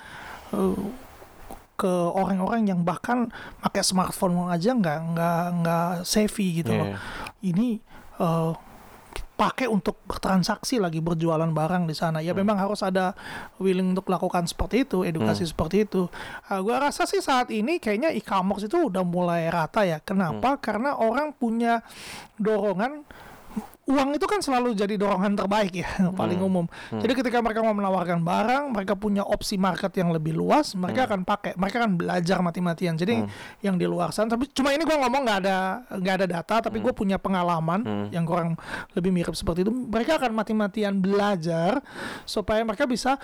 ke 1.78 1.92
orang-orang 2.10 2.66
yang 2.66 2.82
bahkan 2.82 3.30
pakai 3.62 3.86
smartphone 3.86 4.50
aja 4.50 4.74
nggak 4.74 4.98
nggak 5.14 5.42
nggak 5.62 5.90
savvy 6.02 6.60
gitu 6.66 6.74
loh. 6.74 6.90
Iya. 6.90 6.98
Ini 7.54 7.68
eh, 8.18 8.52
pakai 9.38 9.70
untuk 9.70 10.02
bertransaksi 10.02 10.82
lagi 10.82 10.98
berjualan 10.98 11.46
barang 11.46 11.86
di 11.86 11.94
sana. 11.94 12.18
Ya 12.18 12.34
memang 12.34 12.58
harus 12.58 12.82
ada 12.82 13.14
willing 13.62 13.94
untuk 13.94 14.10
lakukan 14.10 14.50
seperti 14.50 14.82
itu, 14.82 15.06
edukasi 15.06 15.46
seperti 15.46 15.86
itu. 15.86 16.10
Ah, 16.50 16.58
gua 16.58 16.90
rasa 16.90 17.06
sih 17.06 17.22
saat 17.22 17.54
ini 17.54 17.78
kayaknya 17.78 18.10
e-commerce 18.10 18.66
itu 18.66 18.90
udah 18.90 19.06
mulai 19.06 19.46
rata 19.46 19.86
ya. 19.86 20.02
Kenapa? 20.02 20.58
Karena 20.58 20.98
orang 20.98 21.30
punya 21.30 21.86
dorongan 22.34 23.06
uang 23.88 24.20
itu 24.20 24.26
kan 24.28 24.44
selalu 24.44 24.76
jadi 24.76 25.00
dorongan 25.00 25.32
terbaik 25.32 25.72
ya 25.80 25.88
paling 26.20 26.36
umum. 26.38 26.68
Jadi 26.92 27.12
ketika 27.16 27.40
mereka 27.40 27.64
mau 27.64 27.72
menawarkan 27.72 28.20
barang, 28.20 28.62
mereka 28.76 28.92
punya 28.92 29.24
opsi 29.24 29.56
market 29.56 29.88
yang 29.96 30.12
lebih 30.12 30.36
luas, 30.36 30.76
mereka 30.76 31.08
akan 31.08 31.24
pakai, 31.24 31.56
mereka 31.56 31.82
akan 31.82 31.96
belajar 31.96 32.38
mati-matian. 32.44 32.94
Jadi 33.00 33.24
yang 33.64 33.80
di 33.80 33.88
luar 33.88 34.12
sana, 34.12 34.36
tapi 34.36 34.52
cuma 34.52 34.76
ini 34.76 34.84
gua 34.84 35.00
ngomong 35.00 35.22
nggak 35.24 35.38
ada 35.40 35.58
nggak 35.88 36.14
ada 36.20 36.26
data, 36.28 36.54
tapi 36.68 36.84
gue 36.84 36.92
punya 36.92 37.16
pengalaman 37.16 38.12
yang 38.12 38.28
kurang 38.28 38.60
lebih 38.92 39.08
mirip 39.08 39.32
seperti 39.32 39.64
itu. 39.64 39.72
Mereka 39.72 40.20
akan 40.20 40.36
mati-matian 40.36 41.00
belajar 41.00 41.80
supaya 42.28 42.60
mereka 42.62 42.84
bisa 42.84 43.16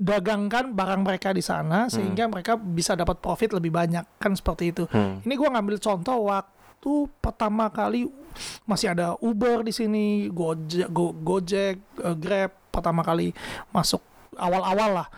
dagangkan 0.00 0.72
barang 0.72 1.04
mereka 1.04 1.28
di 1.36 1.44
sana 1.44 1.92
sehingga 1.92 2.24
mereka 2.24 2.56
bisa 2.56 2.92
dapat 2.96 3.20
profit 3.20 3.56
lebih 3.56 3.72
banyak. 3.72 4.04
Kan 4.20 4.36
seperti 4.36 4.76
itu. 4.76 4.84
Ini 5.24 5.34
gua 5.40 5.56
ngambil 5.56 5.80
contoh 5.80 6.28
waktu 6.28 6.92
pertama 7.20 7.72
kali 7.72 8.19
masih 8.64 8.90
ada 8.90 9.14
Uber 9.18 9.62
di 9.62 9.70
sini, 9.70 10.04
Gojek, 10.26 10.88
Go- 10.88 11.14
Gojek, 11.14 11.74
eh, 11.96 12.14
Grab 12.14 12.50
pertama 12.68 13.00
kali 13.00 13.34
masuk 13.68 14.00
awal-awal 14.32 14.90
lah. 14.96 15.08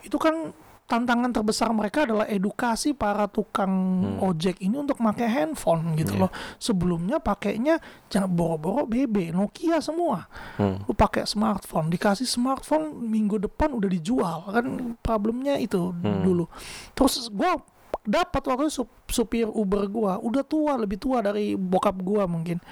Itu 0.00 0.16
kan 0.16 0.54
tantangan 0.86 1.34
terbesar 1.34 1.66
mereka 1.70 2.06
adalah 2.06 2.30
edukasi 2.30 2.94
para 2.94 3.26
tukang 3.26 3.74
ojek 4.22 4.62
ini 4.62 4.78
untuk 4.78 4.94
pakai 4.96 5.26
handphone 5.26 5.98
gitu 5.98 6.14
loh. 6.16 6.30
Sebelumnya 6.56 7.18
pakainya 7.18 7.82
jangan 8.06 8.30
boro-boro 8.30 8.86
BB, 8.86 9.34
Nokia 9.34 9.82
semua. 9.82 10.30
Lu 10.56 10.94
pakai 10.94 11.26
smartphone, 11.26 11.90
dikasih 11.90 12.22
smartphone 12.24 13.02
minggu 13.02 13.42
depan 13.42 13.74
udah 13.74 13.90
dijual 13.90 14.46
kan 14.46 14.66
problemnya 14.96 15.58
itu 15.58 15.90
dulu. 16.22 16.46
Terus 16.92 17.28
gua 17.28 17.58
dapat 18.06 18.42
waktu 18.46 18.70
itu 18.70 18.82
sup- 18.82 19.10
supir 19.10 19.50
Uber 19.50 19.84
gua 19.90 20.22
udah 20.22 20.46
tua 20.46 20.78
lebih 20.78 20.96
tua 20.96 21.20
dari 21.20 21.58
bokap 21.58 21.98
gua 22.00 22.24
mungkin. 22.30 22.62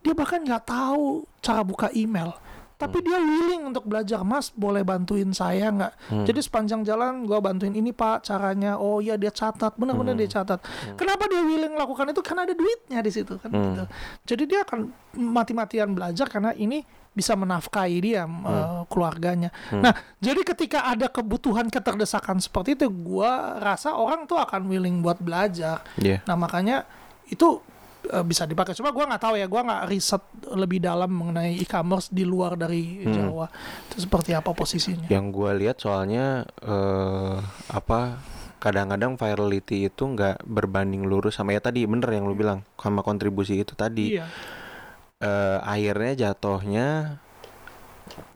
Dia 0.00 0.12
bahkan 0.12 0.40
nggak 0.44 0.64
tahu 0.68 1.28
cara 1.40 1.60
buka 1.64 1.88
email. 1.92 2.32
Tapi 2.74 2.98
dia 3.06 3.18
willing 3.22 3.70
untuk 3.70 3.86
belajar, 3.86 4.20
Mas, 4.26 4.50
boleh 4.50 4.82
bantuin 4.82 5.30
saya 5.30 5.70
nggak? 5.70 5.92
Jadi 6.26 6.40
sepanjang 6.42 6.82
jalan 6.82 7.22
gua 7.24 7.38
bantuin 7.38 7.72
ini 7.72 7.94
Pak 7.94 8.26
caranya. 8.26 8.76
Oh 8.76 8.98
iya 8.98 9.14
dia 9.14 9.30
catat, 9.30 9.78
benar-benar 9.78 10.18
dia 10.18 10.26
catat. 10.26 10.58
Kenapa 10.98 11.30
dia 11.30 11.40
willing 11.40 11.78
lakukan 11.78 12.10
itu? 12.10 12.20
Karena 12.20 12.42
ada 12.44 12.54
duitnya 12.54 12.98
di 12.98 13.10
situ 13.14 13.38
kan. 13.38 13.50
gitu. 13.50 13.84
Jadi 14.26 14.42
dia 14.50 14.60
akan 14.66 14.90
mati-matian 15.14 15.94
belajar 15.94 16.26
karena 16.26 16.50
ini 16.54 16.82
bisa 17.14 17.38
menafkahi 17.38 17.96
dia 18.02 18.26
eh, 18.26 18.82
keluarganya. 18.90 19.54
Nah, 19.70 19.94
jadi 20.18 20.42
ketika 20.42 20.90
ada 20.90 21.06
kebutuhan 21.06 21.70
keterdesakan 21.70 22.42
seperti 22.42 22.74
itu, 22.74 22.90
gua 22.90 23.62
rasa 23.62 23.94
orang 23.94 24.26
tuh 24.26 24.42
akan 24.42 24.66
willing 24.66 24.98
buat 24.98 25.22
belajar. 25.22 25.86
Iya. 25.94 26.26
Nah 26.26 26.34
makanya 26.34 26.82
itu 27.30 27.62
eh, 28.10 28.24
bisa 28.24 28.44
dipakai. 28.44 28.76
Cuma 28.76 28.92
gua 28.92 29.08
nggak 29.08 29.22
tahu 29.22 29.34
ya, 29.40 29.46
gua 29.48 29.62
nggak 29.64 29.82
riset 29.88 30.22
lebih 30.52 30.78
dalam 30.82 31.08
mengenai 31.08 31.56
e-commerce 31.60 32.12
di 32.12 32.24
luar 32.26 32.56
dari 32.58 33.00
Jawa. 33.04 33.48
Itu 33.88 34.04
seperti 34.04 34.36
apa 34.36 34.52
posisinya? 34.52 35.08
Yang 35.08 35.26
gue 35.32 35.50
lihat 35.64 35.76
soalnya 35.80 36.44
eh 36.60 37.36
apa 37.72 38.20
kadang-kadang 38.60 39.20
virality 39.20 39.92
itu 39.92 40.02
nggak 40.08 40.48
berbanding 40.48 41.04
lurus 41.04 41.36
sama 41.36 41.52
ya 41.52 41.60
tadi 41.60 41.84
bener 41.84 42.08
yang 42.08 42.24
lu 42.24 42.32
bilang 42.32 42.64
sama 42.80 43.04
kontribusi 43.04 43.60
itu 43.60 43.76
tadi. 43.76 44.16
Iya. 44.16 44.26
eh 45.24 45.58
akhirnya 45.62 46.12
jatuhnya 46.28 47.16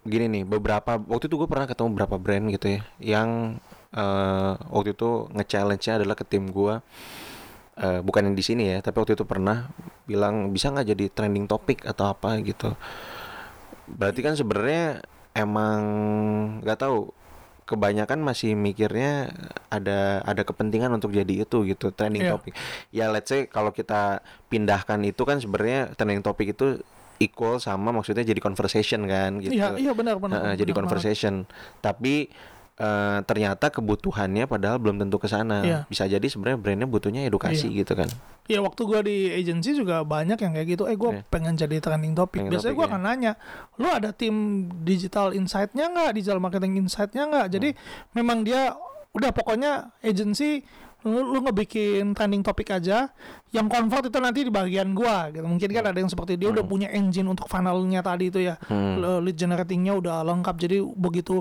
gini 0.09 0.27
nih 0.31 0.45
beberapa 0.49 0.97
waktu 0.97 1.29
itu 1.29 1.37
gue 1.37 1.49
pernah 1.51 1.69
ketemu 1.69 1.89
beberapa 1.93 2.17
brand 2.17 2.49
gitu 2.49 2.67
ya 2.79 2.81
yang 3.03 3.61
eh 3.93 4.53
waktu 4.73 4.97
itu 4.97 5.29
nge-challenge-nya 5.33 6.01
adalah 6.01 6.17
ke 6.17 6.25
tim 6.25 6.49
gue 6.49 6.81
eh 7.79 8.01
bukan 8.03 8.27
yang 8.27 8.37
di 8.37 8.43
sini 8.43 8.75
ya 8.75 8.79
tapi 8.83 8.99
waktu 8.99 9.15
itu 9.15 9.23
pernah 9.23 9.71
bilang 10.05 10.51
bisa 10.51 10.69
nggak 10.69 10.89
jadi 10.93 11.05
trending 11.09 11.47
topik 11.47 11.87
atau 11.87 12.11
apa? 12.11 12.35
Gitu. 12.43 12.75
Berarti 13.89 14.21
kan 14.21 14.35
sebenarnya 14.35 15.01
emang 15.33 15.81
nggak 16.61 16.81
tahu. 16.81 17.15
Kebanyakan 17.69 18.25
masih 18.25 18.57
mikirnya 18.57 19.29
ada 19.69 20.25
ada 20.25 20.41
kepentingan 20.41 20.89
untuk 20.89 21.13
jadi 21.13 21.45
itu 21.45 21.69
gitu 21.69 21.93
trending 21.93 22.25
Iya. 22.25 22.33
topik 22.33 22.57
ya 22.89 23.13
let's 23.13 23.29
say 23.29 23.45
kalau 23.45 23.77
kita 23.77 24.25
pindahkan 24.49 24.97
itu 25.05 25.21
kan 25.29 25.37
sebenarnya 25.37 25.93
trending 25.93 26.25
topik 26.25 26.57
itu 26.57 26.81
equal 27.21 27.61
sama 27.61 27.93
maksudnya 27.93 28.25
jadi 28.25 28.41
conversation 28.41 29.05
kan 29.05 29.37
gitu. 29.45 29.53
Iya, 29.53 29.77
iya 29.77 29.93
benar 29.93 30.17
benar. 30.17 30.49
Heeh, 30.49 30.65
jadi 30.65 30.73
benar. 30.73 30.81
conversation. 30.81 31.45
Tapi 31.85 32.33
eh, 32.79 33.19
ternyata 33.23 33.69
kebutuhannya 33.69 34.47
padahal 34.47 34.79
belum 34.79 34.97
tentu 34.97 35.19
ke 35.19 35.27
sana 35.27 35.61
Iya. 35.61 35.79
bisa 35.87 36.07
jadi 36.07 36.23
sebenarnya 36.23 36.57
brandnya 36.57 36.87
butuhnya 36.87 37.23
edukasi 37.23 37.69
gitu 37.69 37.93
kan 37.93 38.07
Ya 38.47 38.65
waktu 38.65 38.81
gua 38.83 39.05
di 39.05 39.29
agency 39.29 39.77
juga 39.77 40.01
banyak 40.01 40.41
yang 40.41 40.57
kayak 40.57 40.69
gitu. 40.73 40.89
Eh 40.89 40.97
gua 40.97 41.21
Iya. 41.21 41.23
pengen 41.29 41.53
jadi 41.53 41.85
trending 41.85 42.17
topic. 42.17 42.41
Trending 42.41 42.53
Biasanya 42.57 42.73
topic, 42.73 42.81
gua 42.81 42.87
ya. 42.87 42.91
akan 42.91 43.03
nanya, 43.05 43.33
lu 43.77 43.89
ada 43.93 44.09
tim 44.09 44.35
digital 44.81 45.37
insight-nya 45.37 45.85
nggak, 45.87 46.17
digital 46.17 46.41
marketing 46.41 46.81
insight-nya 46.81 47.29
nggak? 47.29 47.47
Jadi 47.53 47.69
Hmm. 47.77 48.09
memang 48.17 48.39
dia 48.43 48.73
udah 49.11 49.31
pokoknya 49.31 49.73
agency 50.01 50.65
lu, 51.09 51.33
lu 51.33 51.39
ngebikin 51.41 52.13
trending 52.13 52.41
topik 52.41 52.71
aja, 52.71 53.09
yang 53.51 53.67
convert 53.67 54.07
itu 54.07 54.19
nanti 54.19 54.45
di 54.45 54.51
bagian 54.51 54.93
gua 54.93 55.29
gitu. 55.29 55.43
Mungkin 55.43 55.69
kan 55.71 55.85
ada 55.89 55.97
yang 55.97 56.07
seperti 56.07 56.37
dia 56.37 56.49
udah 56.49 56.63
punya 56.63 56.89
engine 56.89 57.25
untuk 57.25 57.47
funnelnya 57.47 58.01
tadi 58.01 58.29
itu 58.29 58.41
ya, 58.41 58.61
Hmm. 58.65 59.01
Le- 59.01 59.21
lead 59.25 59.35
generatingnya 59.35 59.95
udah 59.95 60.21
lengkap. 60.23 60.55
Jadi 60.55 60.77
begitu 60.95 61.41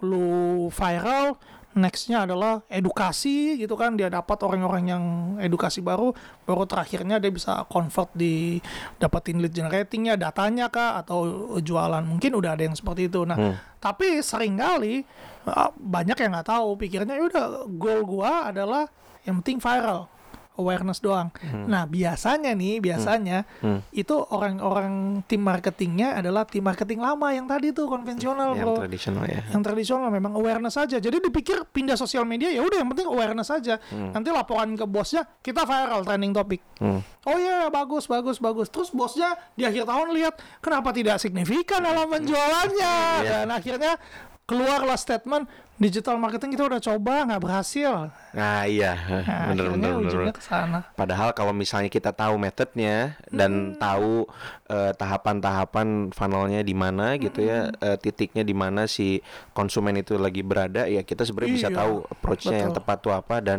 lu 0.00 0.26
viral, 0.68 1.38
nextnya 1.74 2.22
adalah 2.22 2.62
edukasi 2.70 3.58
gitu 3.58 3.74
kan 3.74 3.98
dia 3.98 4.06
dapat 4.06 4.38
orang-orang 4.40 4.84
yang 4.86 5.04
edukasi 5.42 5.82
baru 5.82 6.14
baru 6.46 6.70
terakhirnya 6.70 7.18
dia 7.18 7.34
bisa 7.34 7.66
convert 7.66 8.14
di 8.14 8.62
dapetin 8.94 9.42
lead 9.42 9.50
generatingnya 9.50 10.14
datanya 10.14 10.70
kah 10.70 11.02
atau 11.02 11.26
jualan 11.58 12.06
mungkin 12.06 12.38
udah 12.38 12.54
ada 12.54 12.62
yang 12.62 12.78
seperti 12.78 13.10
itu 13.10 13.26
nah 13.26 13.34
Hmm. 13.34 13.54
tapi 13.82 14.22
sering 14.22 14.54
kali 14.54 15.02
uh, 15.44 15.74
banyak 15.74 16.14
yang 16.14 16.38
nggak 16.38 16.46
tahu 16.46 16.78
pikirnya 16.78 17.18
"Ya 17.18 17.26
udah 17.26 17.44
goal 17.66 18.06
gua 18.06 18.54
adalah 18.54 18.86
yang 19.24 19.40
penting 19.40 19.58
viral 19.58 20.08
awareness 20.54 21.02
doang. 21.02 21.34
Nah 21.66 21.82
biasanya 21.82 22.54
nih 22.54 22.78
biasanya 22.78 23.42
Hmm. 23.58 23.82
itu 23.90 24.14
orang-orang 24.14 25.18
tim 25.26 25.42
marketingnya 25.42 26.14
adalah 26.14 26.46
tim 26.46 26.62
marketing 26.62 27.02
lama 27.02 27.34
yang 27.34 27.42
tadi 27.44 27.74
tuh 27.74 27.90
konvensional 27.90 28.54
yang 28.54 28.62
bro 28.62 28.78
tradisional 28.78 29.26
ya 29.26 29.42
yang 29.50 29.66
tradisional 29.66 30.14
memang 30.14 30.38
awareness 30.38 30.78
saja. 30.78 31.02
Jadi 31.02 31.18
dipikir 31.18 31.66
pindah 31.66 31.98
sosial 31.98 32.22
media 32.22 32.54
ya 32.54 32.62
udah 32.62 32.78
yang 32.78 32.86
penting 32.86 33.10
awareness 33.10 33.50
saja. 33.50 33.82
Nanti 33.90 34.30
laporan 34.30 34.78
ke 34.78 34.86
bosnya 34.86 35.26
kita 35.42 35.66
viral 35.66 36.06
trending 36.06 36.30
topik. 36.30 36.62
Hmm. 36.78 37.02
Oh 37.26 37.34
iya 37.34 37.66
bagus 37.66 38.06
bagus 38.06 38.38
bagus. 38.38 38.70
Terus 38.70 38.94
bosnya 38.94 39.34
di 39.52 39.66
akhir 39.66 39.90
tahun 39.90 40.14
lihat 40.14 40.34
kenapa 40.62 40.94
tidak 40.94 41.18
signifikan 41.18 41.82
dalam 41.82 42.06
penjualannya 42.06 42.94
Iya. 43.26 43.42
dan 43.42 43.50
akhirnya 43.50 43.98
keluarlah 44.44 44.94
statement 44.94 45.48
digital 45.76 46.14
marketing 46.16 46.54
kita 46.54 46.64
udah 46.64 46.80
coba 46.80 47.26
nggak 47.26 47.40
berhasil. 47.40 48.14
nah 48.30 48.62
iya 48.62 48.94
Nah, 48.94 49.46
bener 49.50 49.66
bener 49.68 49.90
bener 49.90 50.02
ujungnya 50.04 50.30
ke 50.30 50.40
sana. 50.40 50.86
Padahal 50.92 51.30
kalau 51.30 51.50
misalnya 51.50 51.86
kita 51.88 52.10
tahu 52.10 52.34
metodenya 52.36 52.96
dan 53.28 53.74
tahu 53.74 54.26
eh, 54.64 54.92
tahapan-tahapan 54.92 55.86
funnelnya 56.10 56.60
di 56.60 56.72
mana 56.72 57.14
gitu 57.16 57.40
ya, 57.40 57.74
eh, 57.74 57.96
titiknya 57.96 58.42
di 58.42 58.52
mana 58.52 58.86
si 58.86 59.18
konsumen 59.50 59.94
itu 59.94 60.14
lagi 60.16 60.40
berada, 60.40 60.86
ya 60.86 61.00
kita 61.00 61.22
sebenarnya 61.22 61.52
bisa 61.52 61.68
Iya, 61.68 61.76
tahu 61.76 61.94
approach-nya 62.08 62.56
yang 62.58 62.70
betul. 62.70 62.78
tepat 62.80 62.96
tuh 63.00 63.12
apa 63.12 63.36
dan 63.40 63.58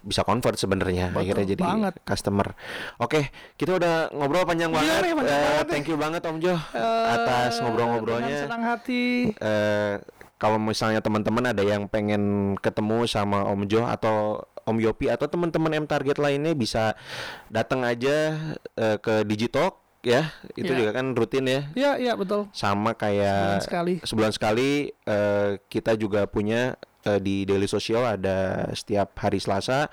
bisa 0.00 0.22
convert 0.22 0.56
sebenarnya 0.56 1.10
akhirnya 1.12 1.46
jadi 1.48 1.62
banget. 1.62 1.94
customer. 2.02 2.58
Oke, 2.96 3.28
kita 3.54 3.76
udah 3.76 3.94
ngobrol 4.10 4.42
panjang 4.42 4.68
Iya 4.68 4.76
banget. 4.76 4.98
nih, 5.00 5.12
panjang 5.14 5.30
Eh, 5.32 5.42
banget 5.46 5.66
thank 5.68 5.86
you 5.86 5.96
banget 5.96 6.20
Om 6.20 6.36
Jo 6.36 6.54
Eh, 6.72 7.06
atas 7.08 7.52
ngobrol-ngobrolnya. 7.58 8.38
senang 8.44 8.62
hati. 8.62 9.30
Eh, 9.32 9.94
kalau 10.42 10.58
misalnya 10.58 10.98
teman-teman 10.98 11.54
ada 11.54 11.62
yang 11.62 11.86
pengen 11.86 12.54
ketemu 12.58 13.06
sama 13.06 13.46
Om 13.46 13.70
Jo 13.70 13.86
atau 13.86 14.42
Om 14.66 14.82
Yopi 14.82 15.06
atau 15.06 15.30
teman-teman 15.30 15.70
M 15.70 15.86
Target 15.86 16.18
lainnya 16.18 16.50
bisa 16.52 16.98
datang 17.46 17.86
aja 17.86 18.34
eh, 18.74 18.96
ke 18.98 19.22
Digitalk 19.22 19.78
ya. 20.02 20.34
Itu 20.58 20.74
Iya. 20.74 20.78
juga 20.82 20.90
kan 20.98 21.14
rutin 21.14 21.46
ya. 21.46 21.60
Iya, 21.78 21.92
iya 21.98 22.12
betul. 22.18 22.50
Sama 22.50 22.90
kayak 22.92 23.62
Sebulan 23.62 23.62
sekali. 23.62 23.94
sebulan 24.02 24.32
sekali 24.34 24.70
eh, 24.90 25.50
kita 25.66 25.94
juga 25.94 26.26
punya 26.26 26.74
eh, 27.02 27.18
di 27.18 27.46
Daily 27.46 27.66
Social 27.66 28.02
ada 28.02 28.66
setiap 28.74 29.14
hari 29.18 29.38
Selasa 29.38 29.86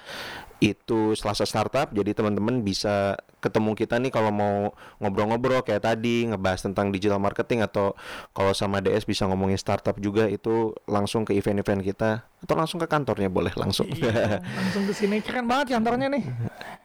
itu 0.59 1.13
Selasa 1.13 1.45
Startup 1.45 1.87
jadi 1.87 2.11
teman-teman 2.11 2.59
bisa 2.61 3.15
ketemu 3.39 3.71
kita 3.75 3.95
nih 3.99 4.11
kalau 4.11 4.31
mau 4.31 4.75
ngobrol-ngobrol 4.99 5.63
kayak 5.63 5.87
tadi 5.87 6.27
ngebahas 6.27 6.67
tentang 6.67 6.91
digital 6.91 7.19
marketing 7.19 7.63
atau 7.63 7.95
kalau 8.35 8.51
sama 8.51 8.83
DS 8.83 9.07
bisa 9.07 9.25
ngomongin 9.25 9.55
startup 9.55 9.95
juga 9.97 10.27
itu 10.27 10.75
langsung 10.85 11.23
ke 11.23 11.35
event-event 11.35 11.81
kita 11.81 12.27
atau 12.43 12.55
langsung 12.55 12.79
ke 12.79 12.87
kantornya 12.87 13.27
boleh 13.31 13.51
langsung. 13.55 13.87
Iya, 13.89 14.39
langsung 14.43 14.83
ke 14.87 14.93
sini. 14.95 15.19
Keren 15.19 15.47
banget 15.47 15.75
kantornya 15.75 16.07
nih. 16.11 16.23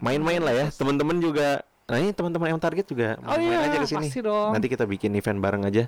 main-main 0.02 0.42
lah 0.42 0.54
ya. 0.54 0.66
Teman-teman 0.74 1.18
juga 1.22 1.62
nah 1.84 2.00
ini 2.00 2.10
teman-teman 2.10 2.48
yang 2.48 2.56
target 2.56 2.86
juga 2.86 3.20
Oh 3.20 3.36
main-main 3.36 3.60
iya, 3.60 3.68
aja 3.68 3.76
ke 3.76 3.86
sini. 3.86 4.08
nanti 4.24 4.66
kita 4.66 4.84
bikin 4.84 5.12
event 5.12 5.36
bareng 5.36 5.62
aja. 5.62 5.84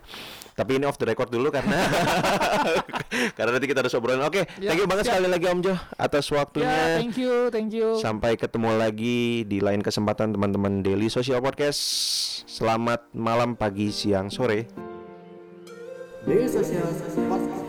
Tapi 0.52 0.76
ini 0.76 0.84
off 0.84 0.96
the 0.96 1.04
record 1.04 1.26
dulu 1.26 1.48
karena 1.48 1.72
karena 3.36 3.50
nanti 3.50 3.64
kita 3.64 3.80
harus 3.80 3.92
obrolin 3.92 4.20
oke 4.20 4.44
Ya, 4.56 4.70
thank 4.70 4.78
you 4.78 4.84
banget 4.84 5.04
siap. 5.04 5.16
sekali 5.16 5.28
lagi 5.30 5.46
Om 5.46 5.60
Jo 5.62 5.74
atas 5.96 6.24
Ya, 6.26 6.34
waktunya 6.34 6.80
thank 6.94 7.16
you, 7.16 7.34
thank 7.48 7.72
you. 7.72 7.96
sampai 7.96 8.36
ketemu 8.36 8.76
lagi 8.76 9.18
di 9.42 9.58
lain 9.58 9.80
kesempatan 9.80 10.32
teman-teman 10.32 10.80
Daily 10.80 11.08
Social 11.08 11.40
Podcast. 11.40 11.80
Selamat 12.46 13.08
malam 13.10 13.52
pagi 13.52 13.88
siang 13.88 14.28
sore. 14.28 14.68
Daily 16.22 16.44
Social 16.44 16.84
Podcast. 17.24 17.65